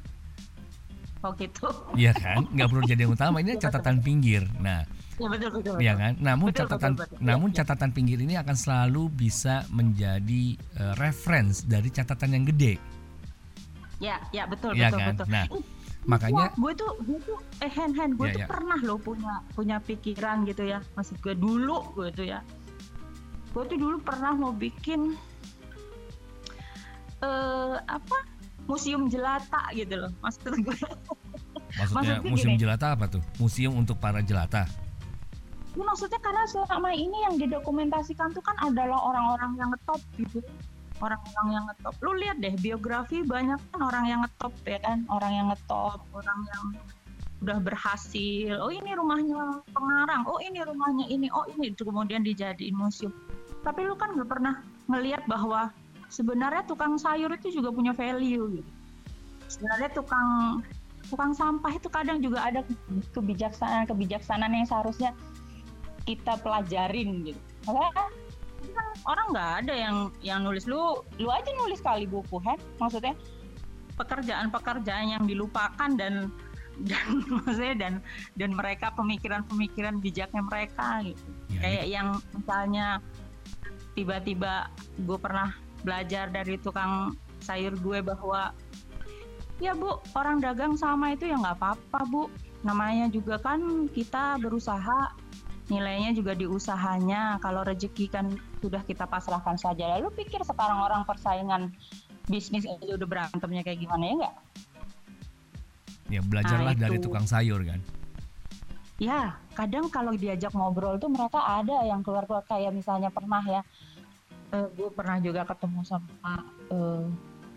Oh 1.26 1.34
gitu. 1.38 1.66
Iya 1.98 2.14
kan? 2.14 2.46
Nggak 2.54 2.68
perlu 2.70 2.84
jadi 2.86 3.02
yang 3.06 3.14
utama. 3.14 3.42
Ini 3.42 3.58
catatan 3.64 4.02
pinggir. 4.02 4.46
Nah 4.62 4.86
Ya 5.16 5.28
betul 5.32 5.50
betul. 5.56 5.76
Iya 5.80 5.94
kan. 5.96 6.14
Namun 6.20 6.52
betul, 6.52 6.68
catatan 6.68 6.92
betul, 6.92 7.08
betul, 7.08 7.24
namun 7.24 7.50
ya, 7.52 7.56
catatan 7.64 7.90
pinggir 7.96 8.20
ini 8.20 8.36
akan 8.36 8.56
selalu 8.56 9.04
bisa 9.16 9.64
menjadi 9.72 10.60
uh, 10.76 10.94
reference 11.00 11.64
dari 11.64 11.88
catatan 11.88 12.36
yang 12.36 12.44
gede. 12.44 12.76
Ya, 14.04 14.20
ya 14.36 14.44
betul 14.46 14.76
ya 14.76 14.92
betul 14.92 15.00
kan? 15.00 15.08
betul. 15.16 15.28
Nah, 15.32 15.46
makanya 16.06 16.46
gue 16.54 16.72
tuh 16.78 16.92
gue 17.02 17.20
tuh 17.26 17.38
eh 17.64 17.72
hand 17.72 17.98
hand 17.98 18.14
gue 18.20 18.28
ya, 18.30 18.34
tuh 18.36 18.42
ya. 18.44 18.48
pernah 18.48 18.80
loh 18.84 19.00
punya 19.00 19.34
punya 19.56 19.78
pikiran 19.80 20.44
gitu 20.46 20.64
ya. 20.68 20.80
Maksud 21.00 21.18
gue 21.24 21.36
dulu 21.36 21.96
gue 21.96 22.10
tuh 22.12 22.26
ya. 22.28 22.40
Gue 23.56 23.64
tuh 23.66 23.78
dulu 23.80 23.98
pernah 24.04 24.36
mau 24.36 24.52
bikin 24.52 25.16
eh 27.24 27.28
uh, 27.28 27.80
apa? 27.88 28.36
Museum 28.66 29.08
jelata 29.08 29.70
gitu 29.78 29.96
loh. 29.96 30.12
Maksud 30.26 30.54
gue. 30.60 30.78
Maksudnya 31.80 32.20
Maksud 32.24 32.32
museum 32.32 32.54
gini, 32.56 32.62
jelata 32.62 32.96
apa 32.96 33.06
tuh? 33.12 33.22
Museum 33.40 33.74
untuk 33.76 34.00
para 34.00 34.24
jelata. 34.24 34.64
Ini 35.76 35.84
maksudnya 35.84 36.24
karena 36.24 36.48
selama 36.48 36.96
ini 36.96 37.28
yang 37.28 37.36
didokumentasikan 37.36 38.32
tuh 38.32 38.40
kan 38.40 38.56
adalah 38.64 38.96
orang-orang 39.12 39.60
yang 39.60 39.68
ngetop 39.76 40.00
gitu 40.16 40.40
orang-orang 41.04 41.48
yang 41.52 41.64
ngetop. 41.68 41.96
Lu 42.00 42.12
lihat 42.16 42.38
deh 42.40 42.56
biografi 42.60 43.24
banyak 43.26 43.60
kan 43.72 43.82
orang 43.84 44.06
yang 44.08 44.20
ngetop 44.24 44.54
ya 44.64 44.80
kan? 44.80 45.04
Orang 45.12 45.32
yang 45.34 45.48
ngetop 45.52 46.00
orang 46.16 46.40
yang 46.48 46.64
udah 47.44 47.60
berhasil. 47.60 48.56
Oh 48.64 48.72
ini 48.72 48.96
rumahnya 48.96 49.62
pengarang. 49.76 50.24
Oh 50.26 50.40
ini 50.40 50.64
rumahnya 50.64 51.06
ini. 51.12 51.28
Oh 51.36 51.46
ini 51.52 51.76
kemudian 51.76 52.24
dijadiin 52.24 52.76
museum. 52.76 53.12
Tapi 53.62 53.84
lu 53.84 53.98
kan 53.98 54.16
nggak 54.16 54.30
pernah 54.30 54.62
ngelihat 54.88 55.26
bahwa 55.28 55.74
sebenarnya 56.08 56.64
tukang 56.70 56.96
sayur 56.96 57.34
itu 57.34 57.52
juga 57.60 57.74
punya 57.74 57.92
value 57.92 58.62
gitu. 58.62 58.72
Sebenarnya 59.52 59.90
tukang 59.94 60.62
tukang 61.06 61.38
sampah 61.38 61.70
itu 61.70 61.86
kadang 61.92 62.18
juga 62.18 62.50
ada 62.50 62.66
kebijaksanaan 63.14 63.86
kebijaksanaan 63.86 64.54
yang 64.58 64.66
seharusnya 64.66 65.12
kita 66.06 66.38
pelajarin 66.42 67.26
gitu. 67.30 67.42
Makanya 67.66 68.10
kan 68.76 68.88
orang 69.08 69.28
nggak 69.32 69.52
ada 69.64 69.74
yang 69.74 69.96
yang 70.22 70.40
nulis. 70.44 70.68
Lu 70.68 71.02
lu 71.18 71.30
aja 71.32 71.50
nulis 71.56 71.80
kali 71.80 72.06
buku 72.06 72.38
kan 72.44 72.60
maksudnya 72.78 73.16
pekerjaan-pekerjaan 73.96 75.16
yang 75.16 75.24
dilupakan 75.24 75.92
dan 75.96 76.30
dan 76.92 77.24
maksudnya 77.32 77.76
dan 77.80 77.94
dan 78.36 78.52
mereka 78.52 78.92
pemikiran-pemikiran 79.00 80.04
bijaknya 80.04 80.44
mereka 80.44 81.00
gitu. 81.08 81.24
Ya, 81.56 81.60
kayak 81.64 81.86
ya. 81.88 81.92
yang 82.00 82.08
misalnya 82.36 82.88
tiba-tiba 83.96 84.68
gue 85.08 85.16
pernah 85.16 85.56
belajar 85.88 86.28
dari 86.28 86.60
tukang 86.60 87.16
sayur 87.40 87.72
gue 87.80 88.04
bahwa 88.04 88.52
ya 89.64 89.72
bu 89.72 90.04
orang 90.20 90.44
dagang 90.44 90.76
sama 90.76 91.16
itu 91.16 91.32
ya 91.32 91.40
nggak 91.40 91.56
apa-apa 91.64 92.00
bu. 92.12 92.28
Namanya 92.68 93.08
juga 93.08 93.40
kan 93.40 93.88
kita 93.94 94.42
berusaha 94.44 95.16
nilainya 95.72 96.12
juga 96.12 96.36
di 96.36 96.44
usahanya. 96.44 97.40
Kalau 97.40 97.64
rezeki 97.64 98.12
kan 98.12 98.36
sudah 98.66 98.82
kita 98.84 99.06
pasrahkan 99.06 99.62
saja. 99.62 99.96
Lalu 99.98 100.10
pikir 100.26 100.42
sekarang 100.42 100.82
orang 100.82 101.06
persaingan 101.06 101.70
bisnis 102.26 102.66
aja 102.66 102.98
udah 102.98 103.06
berantemnya 103.06 103.62
kayak 103.62 103.86
gimana 103.86 104.02
ya 104.02 104.14
enggak 104.18 104.36
ya 106.10 106.22
belajarlah 106.22 106.74
nah, 106.78 106.82
dari 106.88 106.98
tukang 107.02 107.26
sayur 107.26 107.62
kan? 107.66 107.82
Ya 108.96 109.36
kadang 109.58 109.92
kalau 109.92 110.16
diajak 110.16 110.56
ngobrol 110.56 110.96
tuh 111.02 111.12
mereka 111.12 111.42
ada 111.44 111.84
yang 111.84 112.06
keluar-keluar. 112.06 112.46
Kayak 112.48 112.72
misalnya 112.78 113.10
pernah 113.12 113.44
ya 113.44 113.62
uh, 114.56 114.68
gue 114.72 114.90
pernah 114.94 115.18
juga 115.20 115.44
ketemu 115.44 115.82
sama 115.84 116.34
uh, 116.72 117.04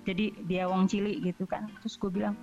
jadi 0.03 0.33
dia 0.49 0.65
wong 0.67 0.89
cili 0.91 1.21
gitu 1.23 1.47
kan. 1.47 1.69
Terus 1.85 1.95
gue 2.01 2.11
bilang 2.11 2.35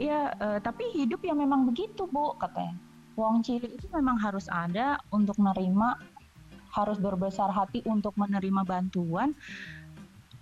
ya 0.00 0.32
uh, 0.40 0.58
tapi 0.62 0.88
hidup 0.96 1.20
ya 1.20 1.36
memang 1.36 1.68
begitu 1.68 2.08
bu 2.08 2.38
katanya. 2.40 2.78
Wong 3.18 3.44
cilik 3.44 3.76
itu 3.76 3.84
memang 3.92 4.16
harus 4.16 4.48
ada 4.48 4.96
untuk 5.12 5.36
menerima, 5.36 5.98
harus 6.70 6.98
berbesar 7.02 7.50
hati 7.50 7.82
untuk 7.86 8.14
menerima 8.14 8.62
bantuan, 8.62 9.34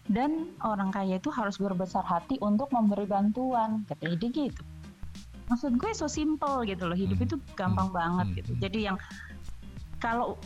dan 0.09 0.49
orang 0.65 0.89
kaya 0.89 1.21
itu 1.21 1.29
harus 1.29 1.61
berbesar 1.61 2.01
hati 2.01 2.41
untuk 2.41 2.73
memberi 2.73 3.05
bantuan. 3.05 3.85
Kata 3.85 4.17
dia 4.17 4.29
gitu. 4.33 4.65
Maksud 5.49 5.81
gue 5.81 5.93
so 5.97 6.09
simple 6.09 6.65
gitu 6.69 6.85
loh, 6.89 6.97
hidup 6.97 7.21
hmm. 7.21 7.27
itu 7.29 7.37
gampang 7.57 7.93
hmm. 7.93 7.97
banget 7.97 8.27
hmm. 8.29 8.37
gitu. 8.41 8.53
Jadi 8.61 8.79
yang 8.89 8.97
kalau 10.01 10.37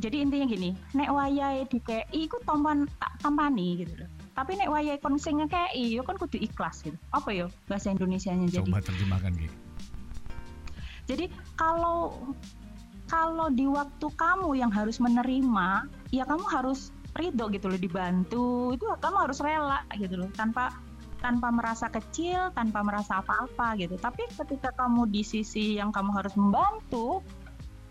jadi 0.00 0.22
intinya 0.24 0.46
gini, 0.48 0.70
nek 0.96 1.10
wayai 1.12 1.66
di 1.68 1.78
KI 1.82 2.26
iku 2.26 2.40
tampan 2.46 2.86
tampani 3.20 3.84
gitu 3.86 3.94
loh. 4.06 4.10
Tapi 4.34 4.56
nek 4.56 4.70
wayai 4.70 4.98
konsingnya 5.02 5.50
kayak 5.50 5.74
yo 5.76 6.02
kan 6.02 6.16
kudu 6.18 6.38
ikhlas 6.38 6.82
gitu. 6.86 6.96
Apa 7.14 7.30
yo 7.30 7.46
bahasa 7.66 7.92
Indonesianya 7.92 8.48
jadi? 8.48 8.70
Coba 8.70 8.82
terjemahkan 8.82 9.32
gitu. 9.36 9.56
Jadi 11.10 11.26
kalau 11.58 12.14
kalau 13.10 13.50
di 13.50 13.66
waktu 13.66 14.06
kamu 14.14 14.54
yang 14.54 14.70
harus 14.70 15.02
menerima, 15.02 15.90
ya 16.14 16.22
kamu 16.22 16.46
harus 16.46 16.94
ridho 17.18 17.50
gitu 17.50 17.66
loh 17.66 17.80
dibantu. 17.82 18.70
Itu 18.78 18.86
kamu 19.02 19.16
harus 19.26 19.42
rela 19.42 19.82
gitu 19.98 20.14
loh 20.14 20.30
tanpa 20.38 20.70
tanpa 21.20 21.52
merasa 21.52 21.90
kecil, 21.90 22.54
tanpa 22.54 22.80
merasa 22.86 23.18
apa-apa 23.20 23.76
gitu. 23.82 23.98
Tapi 23.98 24.24
ketika 24.30 24.70
kamu 24.78 25.10
di 25.10 25.26
sisi 25.26 25.76
yang 25.76 25.90
kamu 25.90 26.14
harus 26.16 26.32
membantu, 26.38 27.20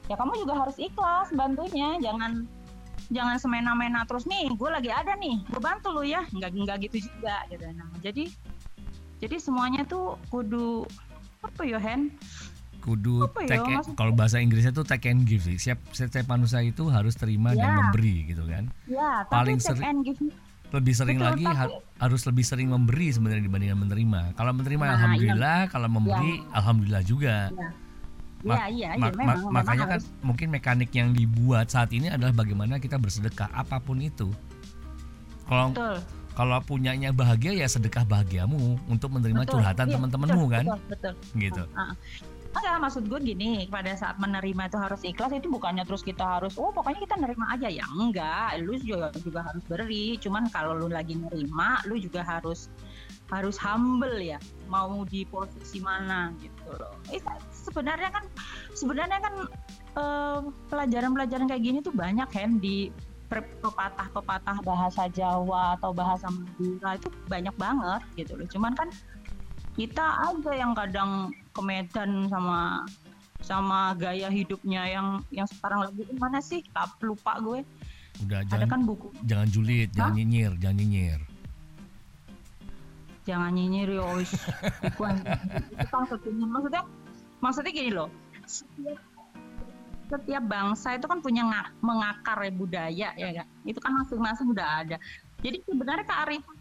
ya 0.07 0.15
kamu 0.15 0.39
juga 0.39 0.65
harus 0.65 0.79
ikhlas 0.79 1.35
bantunya. 1.35 1.99
Jangan 1.99 2.47
jangan 3.11 3.37
semena-mena 3.37 4.07
terus 4.07 4.23
nih, 4.23 4.49
gue 4.55 4.69
lagi 4.71 4.89
ada 4.89 5.19
nih, 5.19 5.43
gue 5.51 5.61
bantu 5.61 5.93
lo 5.93 6.01
ya. 6.01 6.23
Nggak 6.31 6.49
nggak 6.63 6.77
gitu 6.89 7.11
juga 7.11 7.43
gitu. 7.51 7.67
Nah, 7.75 7.91
jadi 8.01 8.31
jadi 9.19 9.35
semuanya 9.35 9.83
tuh 9.83 10.15
kudu 10.31 10.87
apa 11.43 11.63
ya? 11.67 11.79
Kudu 12.89 13.15
Apa 13.23 13.39
ya, 13.41 13.49
take 13.51 13.69
maksudnya? 13.71 13.95
kalau 13.95 14.11
bahasa 14.11 14.37
Inggrisnya 14.37 14.73
tuh 14.73 14.81
take 14.83 15.05
and 15.07 15.23
give 15.23 15.41
sih. 15.41 15.55
Siap 15.55 15.77
setiap 15.91 16.25
manusia 16.27 16.59
itu 16.59 16.87
harus 16.87 17.13
terima 17.13 17.53
dan 17.53 17.61
Ya. 17.63 17.77
memberi 17.77 18.25
gitu 18.25 18.43
kan. 18.43 18.65
Ya, 18.85 19.23
Paling 19.27 19.57
tapi 19.57 19.67
take 19.67 19.77
seri- 19.77 19.85
and 19.85 20.01
give 20.03 20.21
Lebih 20.69 20.93
sering 20.93 21.17
Betul, 21.17 21.29
lagi 21.33 21.45
tapi- 21.45 21.57
ha- 21.57 21.73
harus 21.99 22.21
lebih 22.23 22.45
sering 22.45 22.69
memberi 22.69 23.09
sebenarnya 23.09 23.41
dibandingkan 23.41 23.79
menerima. 23.79 24.21
Kalau 24.33 24.53
menerima 24.53 24.83
Nah, 24.83 24.93
alhamdulillah, 24.93 25.59
kalau 25.67 25.89
memberi 25.89 26.33
alhamdulillah 26.51 27.01
juga. 27.03 27.49
Ya. 27.49 27.69
Ma- 28.39 28.55
Iya, 28.55 28.65
iya, 28.69 28.87
Ma- 28.91 28.95
iya, 28.95 28.97
ma- 29.01 29.09
memang, 29.11 29.37
makanya 29.51 29.57
memang 29.75 29.89
kan 29.89 29.99
harus. 29.99 30.07
mungkin 30.21 30.47
mekanik 30.47 30.89
yang 30.91 31.09
dibuat 31.09 31.67
saat 31.67 31.89
ini 31.89 32.07
adalah 32.07 32.31
bagaimana 32.31 32.77
kita 32.77 32.95
bersedekah 32.95 33.49
apa 33.51 33.77
pun 33.77 33.97
itu. 33.99 34.29
Kalau 35.43 35.73
kalau 36.31 36.61
punyanya 36.61 37.09
bahagia 37.11 37.51
ya 37.51 37.65
sedekah 37.65 38.05
bahagiamu 38.05 38.77
untuk 38.85 39.09
menerima 39.09 39.43
betul. 39.43 39.59
curhatan 39.59 39.85
Iya, 39.85 39.93
teman-temanmu 39.97 40.45
kan, 40.47 40.63
Betul, 40.63 40.79
betul. 40.87 41.13
gitu. 41.35 41.63
Ah, 41.73 41.81
ah. 41.81 41.93
Enggak, 42.49 42.81
maksud 42.81 43.03
gue 43.05 43.19
gini, 43.21 43.69
pada 43.69 43.93
saat 43.93 44.17
menerima 44.17 44.73
itu 44.73 44.77
harus 44.81 45.01
ikhlas 45.05 45.37
itu 45.37 45.53
bukannya 45.53 45.85
terus 45.85 46.01
kita 46.01 46.25
harus, 46.25 46.57
oh 46.57 46.73
pokoknya 46.73 47.05
kita 47.05 47.15
nerima 47.21 47.45
aja 47.53 47.69
ya 47.69 47.85
enggak, 47.93 48.57
lu 48.65 48.73
juga 48.81 49.13
juga 49.21 49.45
harus 49.45 49.61
beri. 49.69 50.17
Cuman 50.17 50.49
kalau 50.49 50.73
lu 50.73 50.89
lagi 50.89 51.13
nerima, 51.13 51.77
lu 51.85 52.01
juga 52.01 52.25
harus 52.25 52.73
harus 53.29 53.53
humble 53.61 54.17
ya, 54.17 54.41
mau 54.65 55.05
di 55.05 55.21
posisi 55.29 55.77
mana 55.77 56.33
gitu 56.41 56.73
loh. 56.73 56.97
Eh, 57.13 57.21
sebenarnya 57.53 58.09
kan 58.09 58.25
sebenarnya 58.73 59.19
kan 59.21 59.33
eh, 60.01 60.39
pelajaran-pelajaran 60.73 61.45
kayak 61.45 61.61
gini 61.61 61.77
tuh 61.85 61.93
banyak 61.93 62.25
kan 62.33 62.57
di 62.57 62.89
pepatah-pepatah 63.29 64.65
bahasa 64.65 65.05
Jawa 65.13 65.77
atau 65.77 65.93
bahasa 65.93 66.25
Madura 66.33 66.97
itu 66.97 67.13
banyak 67.29 67.53
banget 67.61 68.01
gitu 68.17 68.33
loh. 68.33 68.49
Cuman 68.49 68.73
kan 68.73 68.89
kita 69.77 70.05
aja 70.31 70.51
yang 70.53 70.71
kadang 70.73 71.33
ke 71.53 71.61
Medan 71.61 72.29
sama 72.29 72.85
sama 73.39 73.95
gaya 73.95 74.27
hidupnya 74.27 74.85
yang 74.89 75.07
yang 75.31 75.47
sekarang 75.47 75.87
lagi. 75.87 76.03
Mana 76.19 76.43
sih? 76.43 76.61
Tap, 76.75 76.99
lupa 77.01 77.39
gue. 77.39 77.63
Udah 78.19 78.43
ada 78.43 78.51
jangan 78.51 78.67
kan 78.67 78.81
buku? 78.83 79.07
jangan 79.23 79.47
julid, 79.47 79.89
jangan 79.95 80.11
Hah? 80.11 80.17
nyinyir, 80.19 80.51
jangan 80.59 80.77
nyinyir. 80.79 81.21
jangan 83.29 83.53
nyinyir 83.53 83.89
yo 83.93 84.09
buku 84.81 85.03
sebetulnya 85.85 86.47
maksudnya 86.49 86.83
maksudnya 87.39 87.71
gini 87.71 87.91
loh. 87.93 88.09
Setiap 88.49 88.99
setiap 90.09 90.43
bangsa 90.49 90.97
itu 90.97 91.05
kan 91.05 91.21
punya 91.21 91.45
nga- 91.45 91.71
mengakar 91.85 92.41
ya 92.41 92.51
budaya 92.51 93.09
ya 93.13 93.29
kan 93.37 93.47
itu 93.69 93.77
kan 93.77 93.93
masing-masing 94.01 94.49
udah 94.49 94.67
ada. 94.81 94.97
Jadi 95.45 95.61
sebenarnya 95.63 96.03
kearifan 96.09 96.57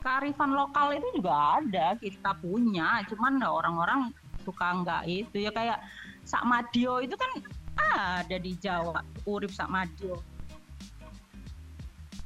kearifan 0.00 0.56
lokal 0.56 0.96
itu 0.96 1.06
juga 1.20 1.60
ada 1.60 1.96
kita 2.00 2.32
punya. 2.40 3.04
Cuman 3.08 3.40
orang-orang 3.40 4.10
suka 4.42 4.66
nggak 4.84 5.02
itu. 5.06 5.36
Ya 5.46 5.52
kayak 5.52 5.78
Sakmadio 6.24 7.04
itu 7.04 7.16
kan 7.16 7.30
ada 7.78 8.36
di 8.36 8.52
Jawa 8.58 9.04
urip 9.28 9.52
Sakmadio. 9.52 10.20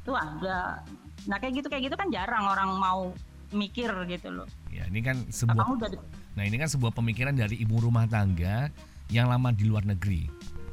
Itu 0.03 0.13
ada. 0.15 0.81
Nah 1.27 1.37
kayak 1.41 1.63
gitu 1.63 1.69
kayak 1.69 1.93
gitu 1.93 1.97
kan 1.99 2.09
jarang 2.15 2.47
orang 2.49 2.71
mau 2.79 3.13
mikir 3.55 3.91
gitu 4.11 4.29
loh. 4.35 4.49
Ya, 4.75 4.91
ini 4.91 4.99
kan 4.99 5.23
sebuah 5.31 5.79
udah 5.79 5.89
Nah, 6.35 6.43
ini 6.43 6.59
kan 6.59 6.67
sebuah 6.67 6.91
pemikiran 6.91 7.31
dari 7.39 7.63
ibu 7.63 7.79
rumah 7.79 8.11
tangga 8.11 8.67
yang 9.07 9.31
lama 9.31 9.55
di 9.55 9.71
luar 9.71 9.87
negeri. 9.87 10.27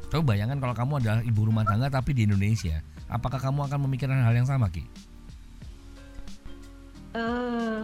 Coba 0.10 0.34
bayangkan 0.34 0.58
kalau 0.58 0.74
kamu 0.74 0.94
adalah 1.06 1.22
ibu 1.22 1.42
rumah 1.46 1.64
tangga 1.64 1.88
tapi 1.94 2.18
di 2.18 2.26
Indonesia, 2.26 2.82
apakah 3.06 3.38
kamu 3.38 3.70
akan 3.70 3.80
memikirkan 3.86 4.26
hal 4.26 4.34
yang 4.34 4.50
sama, 4.50 4.74
Ki? 4.74 4.84
Eh 7.12 7.80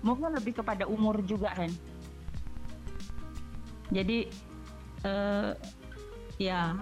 mungkin 0.00 0.32
lebih 0.36 0.62
kepada 0.62 0.88
umur 0.88 1.20
juga 1.24 1.52
kan 1.52 1.70
jadi 3.90 4.26
eh 5.04 5.50
ya 6.36 6.76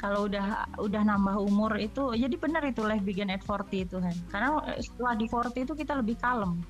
kalau 0.00 0.28
udah 0.28 0.68
udah 0.76 1.02
nambah 1.04 1.40
umur 1.40 1.80
itu 1.80 2.12
jadi 2.12 2.36
benar 2.36 2.60
itu 2.68 2.84
life 2.84 3.04
begin 3.04 3.32
at 3.32 3.40
40 3.40 3.88
itu 3.88 3.96
kan 4.00 4.16
karena 4.28 4.48
eh, 4.68 4.80
setelah 4.84 5.16
di 5.16 5.24
40 5.24 5.64
itu 5.64 5.72
kita 5.72 5.92
lebih 5.96 6.20
kalem. 6.20 6.60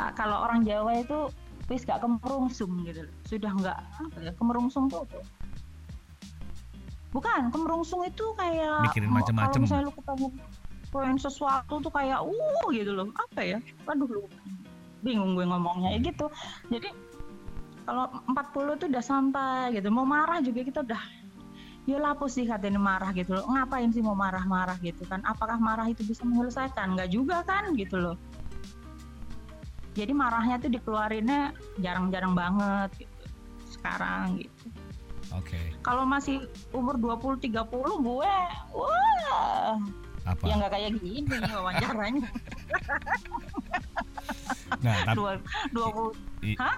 Nah, 0.00 0.16
kalau 0.16 0.40
orang 0.48 0.64
Jawa 0.64 1.04
itu 1.04 1.28
wis 1.70 1.86
gak 1.86 2.02
kemerungsung 2.02 2.82
gitu 2.82 3.06
sudah 3.30 3.54
nggak 3.54 3.78
ya 4.18 4.32
kemerungsung 4.34 4.90
tuh 4.90 5.06
bukan 7.14 7.46
kemerungsung 7.54 8.02
itu 8.02 8.26
kayak 8.34 8.90
Mikirin 8.90 9.14
kalau 9.14 9.62
misalnya 9.62 9.86
lu 9.86 9.94
kepengen 9.94 10.34
pengen 10.90 11.18
sesuatu 11.18 11.78
tuh 11.78 11.92
kayak 11.94 12.20
uh 12.22 12.66
gitu 12.74 12.90
loh. 12.94 13.08
Apa 13.14 13.40
ya? 13.42 13.58
Aduh 13.86 14.06
lu 14.10 14.22
bingung 15.00 15.38
gue 15.38 15.46
ngomongnya 15.46 15.96
ya 15.96 15.98
gitu. 16.02 16.26
Jadi 16.68 16.90
kalau 17.86 18.06
40 18.28 18.80
tuh 18.80 18.86
udah 18.90 19.04
santai 19.04 19.74
gitu. 19.78 19.88
Mau 19.88 20.04
marah 20.04 20.42
juga 20.44 20.60
kita 20.62 20.84
udah 20.84 21.02
ya 21.88 21.96
lapo 21.96 22.28
sih 22.28 22.44
katanya 22.44 22.78
marah 22.78 23.10
gitu 23.16 23.34
loh. 23.34 23.46
Ngapain 23.48 23.90
sih 23.90 24.02
mau 24.04 24.14
marah-marah? 24.14 24.76
gitu 24.84 25.06
kan. 25.08 25.24
Apakah 25.24 25.56
marah 25.56 25.88
itu 25.88 26.04
bisa 26.04 26.22
menyelesaikan? 26.26 26.98
Nggak 26.98 27.10
juga 27.10 27.42
kan 27.46 27.72
gitu 27.74 27.96
loh. 27.98 28.16
Jadi 29.98 30.14
marahnya 30.14 30.62
tuh 30.62 30.70
dikeluarinnya 30.70 31.50
jarang-jarang 31.82 32.34
banget 32.36 33.06
gitu 33.06 33.24
sekarang 33.70 34.38
gitu. 34.38 34.70
Oke. 35.30 35.58
kalau 35.86 36.02
masih 36.02 36.42
umur 36.74 36.98
20 36.98 37.38
30 37.38 37.54
gue 38.02 38.34
wah 38.74 39.78
Apa? 40.28 40.44
ya 40.46 40.54
nggak 40.60 40.72
kayak 40.72 40.90
gini 41.00 41.36
wawancaranya 41.48 42.28
Nah, 44.80 44.96
tapi 45.02 45.18
dua 45.18 45.32
dua 45.74 45.88
puluh 45.90 46.12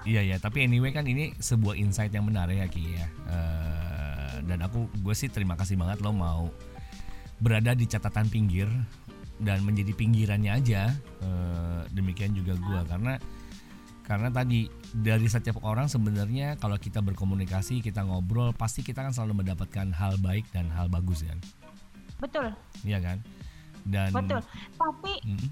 iya 0.03 0.21
ya, 0.25 0.35
tapi 0.41 0.65
anyway 0.65 0.91
kan 0.91 1.05
ini 1.07 1.31
sebuah 1.37 1.77
insight 1.77 2.11
yang 2.11 2.27
menarik 2.27 2.59
ya, 2.59 2.67
Ki 2.67 2.83
ya. 2.99 3.07
Eh, 3.29 4.33
dan 4.49 4.59
aku 4.65 4.89
gue 4.91 5.15
sih 5.15 5.31
terima 5.31 5.55
kasih 5.55 5.79
banget 5.79 6.03
lo 6.03 6.11
mau 6.11 6.51
berada 7.39 7.71
di 7.77 7.85
catatan 7.87 8.27
pinggir 8.27 8.67
dan 9.39 9.63
menjadi 9.63 9.93
pinggirannya 9.95 10.51
aja. 10.51 10.91
Eh, 11.21 11.81
demikian 11.95 12.35
juga 12.35 12.57
gue 12.57 12.79
karena 12.89 13.13
karena 14.03 14.27
tadi 14.27 14.67
dari 14.91 15.31
setiap 15.31 15.63
orang 15.63 15.87
sebenarnya 15.87 16.59
kalau 16.59 16.75
kita 16.75 16.99
berkomunikasi 16.99 17.79
kita 17.79 18.03
ngobrol 18.03 18.51
pasti 18.51 18.83
kita 18.83 18.99
kan 18.99 19.15
selalu 19.15 19.45
mendapatkan 19.45 19.95
hal 19.95 20.19
baik 20.19 20.43
dan 20.51 20.67
hal 20.75 20.91
bagus 20.91 21.23
kan 21.23 21.39
betul. 22.19 22.51
Iya 22.83 22.99
kan? 23.01 23.17
Dan 23.87 24.09
betul. 24.13 24.39
Tapi 24.79 25.13
Mm, 25.23 25.49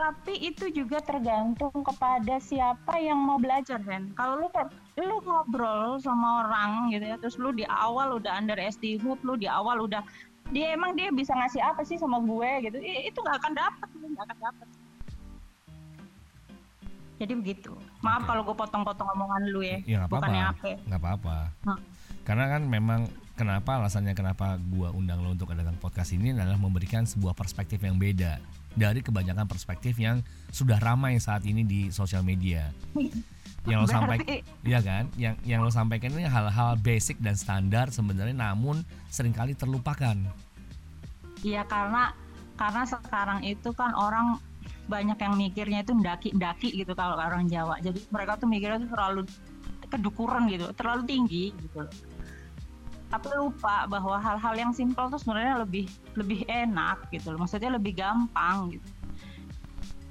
tapi 0.00 0.32
itu 0.40 0.72
juga 0.72 0.96
tergantung 1.04 1.76
kepada 1.84 2.40
siapa 2.40 2.96
yang 2.96 3.20
mau 3.20 3.36
belajar 3.36 3.76
kan 3.84 4.08
kalau 4.16 4.40
lu 4.40 4.48
lu 4.96 5.20
ngobrol 5.20 6.00
sama 6.00 6.48
orang 6.48 6.88
gitu 6.88 7.04
ya 7.04 7.20
terus 7.20 7.36
lu 7.36 7.52
di 7.52 7.68
awal 7.68 8.16
udah 8.16 8.32
underestimate 8.40 9.20
lu 9.20 9.36
di 9.36 9.44
awal 9.44 9.84
udah 9.84 10.00
dia 10.56 10.72
emang 10.72 10.96
dia 10.96 11.12
bisa 11.12 11.36
ngasih 11.36 11.60
apa 11.60 11.84
sih 11.84 12.00
sama 12.00 12.16
gue 12.24 12.50
gitu 12.64 12.80
itu 12.80 13.18
nggak 13.20 13.44
akan 13.44 13.52
dapet 13.52 13.88
nggak 13.92 14.24
akan 14.24 14.38
dapet. 14.40 14.68
Jadi 17.20 17.32
begitu. 17.36 17.76
Maaf 18.00 18.24
kalau 18.24 18.40
gue 18.48 18.56
potong-potong 18.56 19.04
omongan 19.12 19.42
lu 19.52 19.60
ya. 19.60 19.78
Ya 19.84 20.08
bukannya 20.08 20.40
apa-apa. 20.40 20.72
apa 20.72 20.84
nggak 20.88 21.00
apa-apa. 21.04 21.38
Karena 22.24 22.44
kan 22.48 22.62
memang 22.64 23.00
kenapa 23.40 23.80
alasannya 23.80 24.12
kenapa 24.12 24.60
gua 24.68 24.92
undang 24.92 25.24
lo 25.24 25.32
untuk 25.32 25.48
datang 25.56 25.80
podcast 25.80 26.12
ini 26.12 26.36
adalah 26.36 26.60
memberikan 26.60 27.08
sebuah 27.08 27.32
perspektif 27.32 27.80
yang 27.80 27.96
beda 27.96 28.36
dari 28.76 29.00
kebanyakan 29.00 29.48
perspektif 29.48 29.96
yang 29.96 30.20
sudah 30.52 30.76
ramai 30.76 31.16
saat 31.16 31.48
ini 31.48 31.64
di 31.64 31.88
sosial 31.88 32.20
media 32.20 32.68
yang 33.68 33.84
lo 33.84 33.88
sampaikan 33.88 34.40
Iya 34.64 34.80
kan, 34.80 35.04
yang 35.20 35.34
yang 35.44 35.60
lo 35.60 35.72
sampaikan 35.72 36.12
ini 36.16 36.24
hal-hal 36.24 36.80
basic 36.80 37.20
dan 37.20 37.36
standar 37.36 37.92
sebenarnya, 37.92 38.32
namun 38.32 38.80
sering 39.12 39.36
kali 39.36 39.52
terlupakan. 39.52 40.16
Iya 41.44 41.64
karena 41.68 42.12
karena 42.56 42.84
sekarang 42.84 43.40
itu 43.44 43.72
kan 43.72 43.92
orang 43.96 44.40
banyak 44.88 45.16
yang 45.16 45.34
mikirnya 45.36 45.80
itu 45.84 45.92
ndaki-ndaki 45.96 46.72
gitu 46.72 46.92
kalau 46.96 47.16
orang 47.16 47.48
Jawa. 47.48 47.80
Jadi 47.80 48.04
mereka 48.08 48.36
tuh 48.40 48.48
mikirnya 48.48 48.84
tuh 48.84 48.90
terlalu 48.92 49.22
kedukuran 49.90 50.48
gitu, 50.48 50.66
terlalu 50.76 51.02
tinggi 51.04 51.44
gitu. 51.52 51.82
Tapi 53.10 53.28
lupa 53.34 53.90
bahwa 53.90 54.22
hal-hal 54.22 54.54
yang 54.54 54.72
simpel 54.72 55.10
tuh 55.10 55.18
sebenarnya 55.18 55.66
lebih 55.66 55.90
lebih 56.14 56.46
enak 56.46 57.10
gitu 57.10 57.34
loh. 57.34 57.42
Maksudnya 57.42 57.74
lebih 57.74 57.98
gampang 57.98 58.70
gitu. 58.70 58.88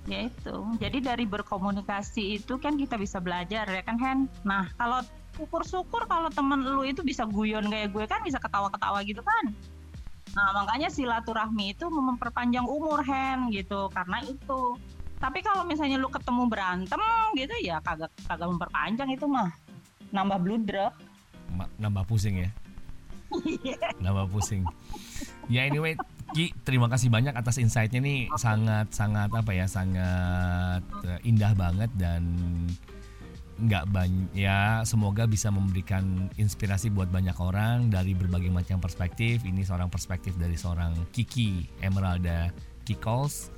Ya 0.07 0.27
itu. 0.27 0.55
Jadi 0.83 0.99
dari 0.99 1.23
berkomunikasi 1.23 2.43
itu 2.43 2.59
kan 2.59 2.75
kita 2.75 2.99
bisa 2.99 3.23
belajar 3.23 3.63
ya 3.71 3.81
kan 3.81 3.95
Hen. 3.95 4.19
Nah, 4.43 4.67
kalau 4.75 4.99
syukur-syukur 5.37 6.09
kalau 6.11 6.27
temen 6.27 6.65
lu 6.65 6.83
itu 6.83 6.99
bisa 7.05 7.23
guyon 7.23 7.71
kayak 7.71 7.95
gue 7.95 8.03
kan 8.03 8.19
bisa 8.25 8.41
ketawa-ketawa 8.41 8.99
gitu 9.07 9.23
kan. 9.23 9.55
Nah, 10.35 10.61
makanya 10.61 10.91
silaturahmi 10.91 11.73
itu 11.73 11.87
memperpanjang 11.87 12.67
umur 12.67 12.99
Hen 13.05 13.47
gitu 13.49 13.87
karena 13.95 14.19
itu. 14.27 14.75
Tapi 15.19 15.43
kalau 15.43 15.63
misalnya 15.67 15.99
lu 15.99 16.07
ketemu 16.07 16.47
berantem 16.47 16.99
gitu 17.35 17.51
ya 17.63 17.79
kagak 17.83 18.11
kagak 18.27 18.47
memperpanjang 18.47 19.09
itu 19.13 19.27
mah 19.27 19.51
nambah. 20.11 20.39
Ma- 21.49 21.71
Nambah 21.81 22.05
pusing 22.05 22.45
ya, 22.45 22.49
nambah 24.03 24.29
pusing. 24.29 24.65
Ya 25.49 25.65
anyway, 25.65 25.97
Ki, 26.29 26.53
terima 26.61 26.85
kasih 26.87 27.09
banyak 27.09 27.33
atas 27.33 27.57
insight-nya 27.57 28.01
nih 28.01 28.29
sangat 28.37 28.93
sangat 28.93 29.33
apa 29.33 29.51
ya, 29.53 29.65
sangat 29.65 30.83
eh, 31.05 31.19
indah 31.25 31.53
banget 31.57 31.89
dan 31.97 32.23
nggak 33.59 33.91
banyak 33.91 34.31
ya 34.31 34.87
semoga 34.87 35.27
bisa 35.27 35.51
memberikan 35.51 36.31
inspirasi 36.39 36.87
buat 36.95 37.11
banyak 37.11 37.35
orang 37.43 37.91
dari 37.91 38.15
berbagai 38.15 38.47
macam 38.47 38.79
perspektif 38.79 39.43
ini 39.43 39.67
seorang 39.67 39.91
perspektif 39.91 40.39
dari 40.39 40.55
seorang 40.55 40.95
Kiki 41.11 41.67
Emeralda 41.83 42.55
Kikols 42.87 43.51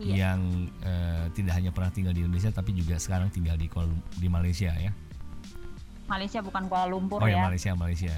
Iya. 0.00 0.14
yang 0.32 0.40
eh, 0.80 1.24
tidak 1.36 1.58
hanya 1.60 1.70
pernah 1.74 1.90
tinggal 1.92 2.14
di 2.14 2.22
Indonesia 2.24 2.54
tapi 2.54 2.72
juga 2.72 2.96
sekarang 2.96 3.28
tinggal 3.28 3.58
di 3.58 3.66
Kuala- 3.66 3.90
di 4.16 4.30
Malaysia 4.30 4.70
ya 4.72 4.94
Malaysia 6.06 6.40
bukan 6.40 6.70
Kuala 6.70 6.86
Lumpur 6.88 7.18
oh 7.20 7.28
ya 7.28 7.36
ya. 7.36 7.42
Malaysia 7.44 7.70
Malaysia 7.74 8.14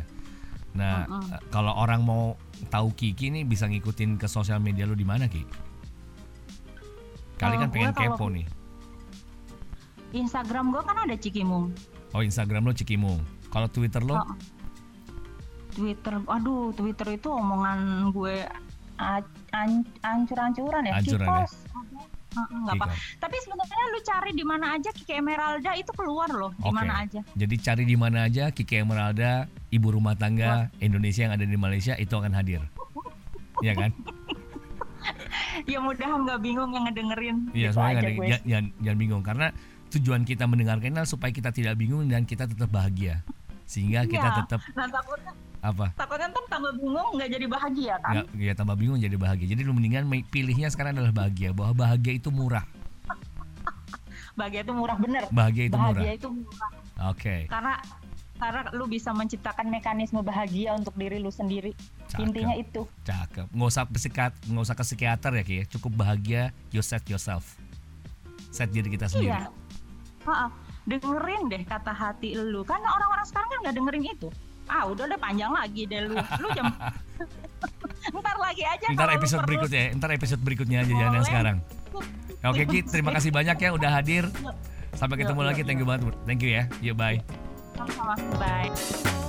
nah 0.72 1.04
Mm-mm. 1.04 1.37
eh, 1.37 1.40
kalau 1.52 1.72
orang 1.76 2.00
mau 2.00 2.37
tahu 2.72 2.96
Kiki 2.96 3.28
nih 3.28 3.44
bisa 3.44 3.68
ngikutin 3.68 4.16
ke 4.16 4.24
sosial 4.24 4.56
media 4.58 4.88
lu 4.88 4.96
di 4.96 5.04
mana 5.04 5.28
Ki 5.28 5.44
kali 7.37 7.58
kan 7.61 7.68
pengen 7.68 7.92
kepo 7.92 8.32
nih 8.32 8.46
Instagram 10.12 10.72
gue 10.72 10.82
kan 10.85 10.96
ada 11.08 11.16
Cikimung. 11.16 11.72
oh 12.12 12.20
Instagram 12.20 12.68
lo 12.68 12.72
Cikimung 12.76 13.20
kalau 13.52 13.68
Twitter 13.68 14.00
lo. 14.00 14.16
Twitter, 15.72 16.20
aduh 16.28 16.72
Twitter 16.72 17.16
itu 17.16 17.28
omongan 17.28 18.08
gue 18.12 18.44
ancur-ancuran 20.04 20.88
ya. 20.88 21.00
Ancuran 21.00 21.28
ya? 21.28 21.48
Kikos. 21.48 21.52
Nggak 22.32 22.74
apa. 22.80 22.87
Tapi 23.20 23.37
sebenarnya 23.44 23.85
lu 23.92 24.00
cari 24.00 24.30
di 24.32 24.44
mana 24.44 24.66
aja 24.76 24.88
Kiki 24.92 25.20
Emeralda 25.20 25.72
itu 25.76 25.92
keluar 25.92 26.32
loh, 26.32 26.52
di 26.56 26.72
mana 26.72 27.04
aja. 27.04 27.20
Jadi 27.37 27.54
cari 27.61 27.85
di 27.85 27.96
mana 27.96 28.24
aja 28.24 28.48
Kiki 28.48 28.80
Emeralda, 28.80 29.44
ibu 29.72 29.88
rumah 29.90 30.14
tangga 30.14 30.68
Indonesia 30.78 31.24
yang 31.24 31.35
ada 31.35 31.42
di 31.42 31.56
Malaysia 31.56 31.96
itu 31.96 32.12
akan 32.12 32.30
hadir. 32.30 32.61
Iya 33.58 33.74
kan? 33.74 33.90
Ya 35.66 35.82
mudahan 35.82 36.22
nggak 36.22 36.40
bingung 36.40 36.70
yang 36.70 36.87
ngedengerin. 36.87 37.37
Iya, 37.50 37.70
Gitu 37.70 37.78
aja 37.78 37.98
nggak 37.98 38.14
jangan, 38.14 38.42
jangan, 38.46 38.64
jangan 38.78 38.98
bingung 38.98 39.22
karena 39.22 39.46
tujuan 39.90 40.22
kita 40.22 40.44
mendengarkan 40.46 40.94
adalah 40.94 41.06
supaya 41.06 41.35
kita 41.35 41.50
tidak 41.50 41.74
bingung 41.74 42.06
dan 42.06 42.22
kita 42.22 42.46
tetap 42.46 42.70
bahagia. 42.70 43.20
Sehingga 43.66 44.06
kita 44.06 44.30
Iya. 44.30 44.38
tetap 44.42 44.61
Nah 44.72 44.87
takutnya, 44.87 45.32
apa? 45.61 45.87
takutnya 45.94 46.26
ntar 46.30 46.44
tambah 46.48 46.72
bingung 46.74 47.08
nggak 47.14 47.28
jadi 47.28 47.46
bahagia 47.46 47.94
kan? 47.98 48.14
Nggak 48.14 48.26
ya 48.38 48.52
tambah 48.54 48.76
bingung 48.78 48.98
jadi 48.98 49.16
bahagia. 49.18 49.46
Jadi 49.50 49.62
lu 49.62 49.72
mendingan 49.74 50.06
pilihnya 50.30 50.70
sekarang 50.70 50.94
adalah 50.94 51.12
bahagia. 51.12 51.50
Bahwa 51.50 51.72
bahagia 51.76 52.12
itu 52.14 52.30
murah. 52.30 52.62
Bahagia 54.38 54.61
itu 54.64 54.72
murah 54.72 54.96
bener. 54.96 55.22
Bahagia 55.28 55.64
itu 55.68 55.76
bahagia 55.76 55.98
murah. 56.00 56.16
itu 56.16 56.28
murah. 56.30 56.70
Oke. 57.11 57.37
Karena 57.50 57.74
karena 58.42 58.66
lu 58.74 58.90
bisa 58.90 59.14
menciptakan 59.14 59.70
mekanisme 59.70 60.18
bahagia 60.26 60.74
untuk 60.74 60.98
diri 60.98 61.22
lu 61.22 61.31
sendiri. 61.31 61.70
Cakep. 62.11 62.26
Intinya 62.26 62.55
itu. 62.59 62.83
Cakep. 63.07 63.46
Nggak 63.55 63.68
usah 63.70 63.85
psikiat, 63.87 64.33
nggak 64.50 64.64
usah 64.66 64.74
ke 64.74 64.83
psikiater 64.83 65.31
ya 65.38 65.44
Ki. 65.46 65.55
ya. 65.62 65.64
Cukup 65.70 65.94
bahagia, 65.94 66.50
you 66.74 66.83
set 66.83 67.07
yourself. 67.07 67.55
Set 68.50 68.74
diri 68.74 68.90
kita 68.90 69.07
sendiri. 69.07 69.31
Iya. 69.31 69.46
Ha-ha. 70.26 70.50
Dengerin 70.83 71.46
deh 71.46 71.62
kata 71.62 71.94
hati 71.94 72.35
lu. 72.35 72.66
Kan 72.66 72.83
orang-orang 72.83 73.22
sekarang 73.22 73.46
kan 73.46 73.59
nggak 73.62 73.74
dengerin 73.78 74.05
itu. 74.11 74.28
Ah, 74.66 74.90
udah 74.90 75.07
udah 75.07 75.18
panjang 75.22 75.55
lagi 75.55 75.87
deh 75.87 76.02
lu. 76.11 76.18
Lu 76.18 76.48
jam 76.59 76.66
Ntar 78.18 78.37
lagi 78.38 78.62
aja 78.66 78.87
Ntar 78.90 79.11
episode 79.14 79.42
berikutnya, 79.46 79.94
ntar 79.94 80.11
episode 80.11 80.42
berikutnya 80.42 80.83
aja 80.83 80.90
jangan 80.90 81.12
yang 81.14 81.14
Boleh. 81.14 81.31
sekarang. 81.31 81.57
Oke 82.42 82.62
Ki, 82.66 82.78
terima 82.83 83.14
kasih 83.14 83.31
banyak 83.31 83.55
ya 83.55 83.70
udah 83.70 83.90
hadir. 84.02 84.26
Sampai 84.98 85.16
Yuk, 85.16 85.24
ketemu 85.24 85.40
yuk, 85.40 85.48
lagi, 85.48 85.61
thank 85.62 85.78
you 85.78 85.88
banget. 85.88 86.14
Thank 86.26 86.40
you 86.42 86.50
ya. 86.50 86.64
Yuk 86.83 86.98
bye. 86.98 87.22
Sama-sama. 87.76 88.14
Bye. 88.38 89.21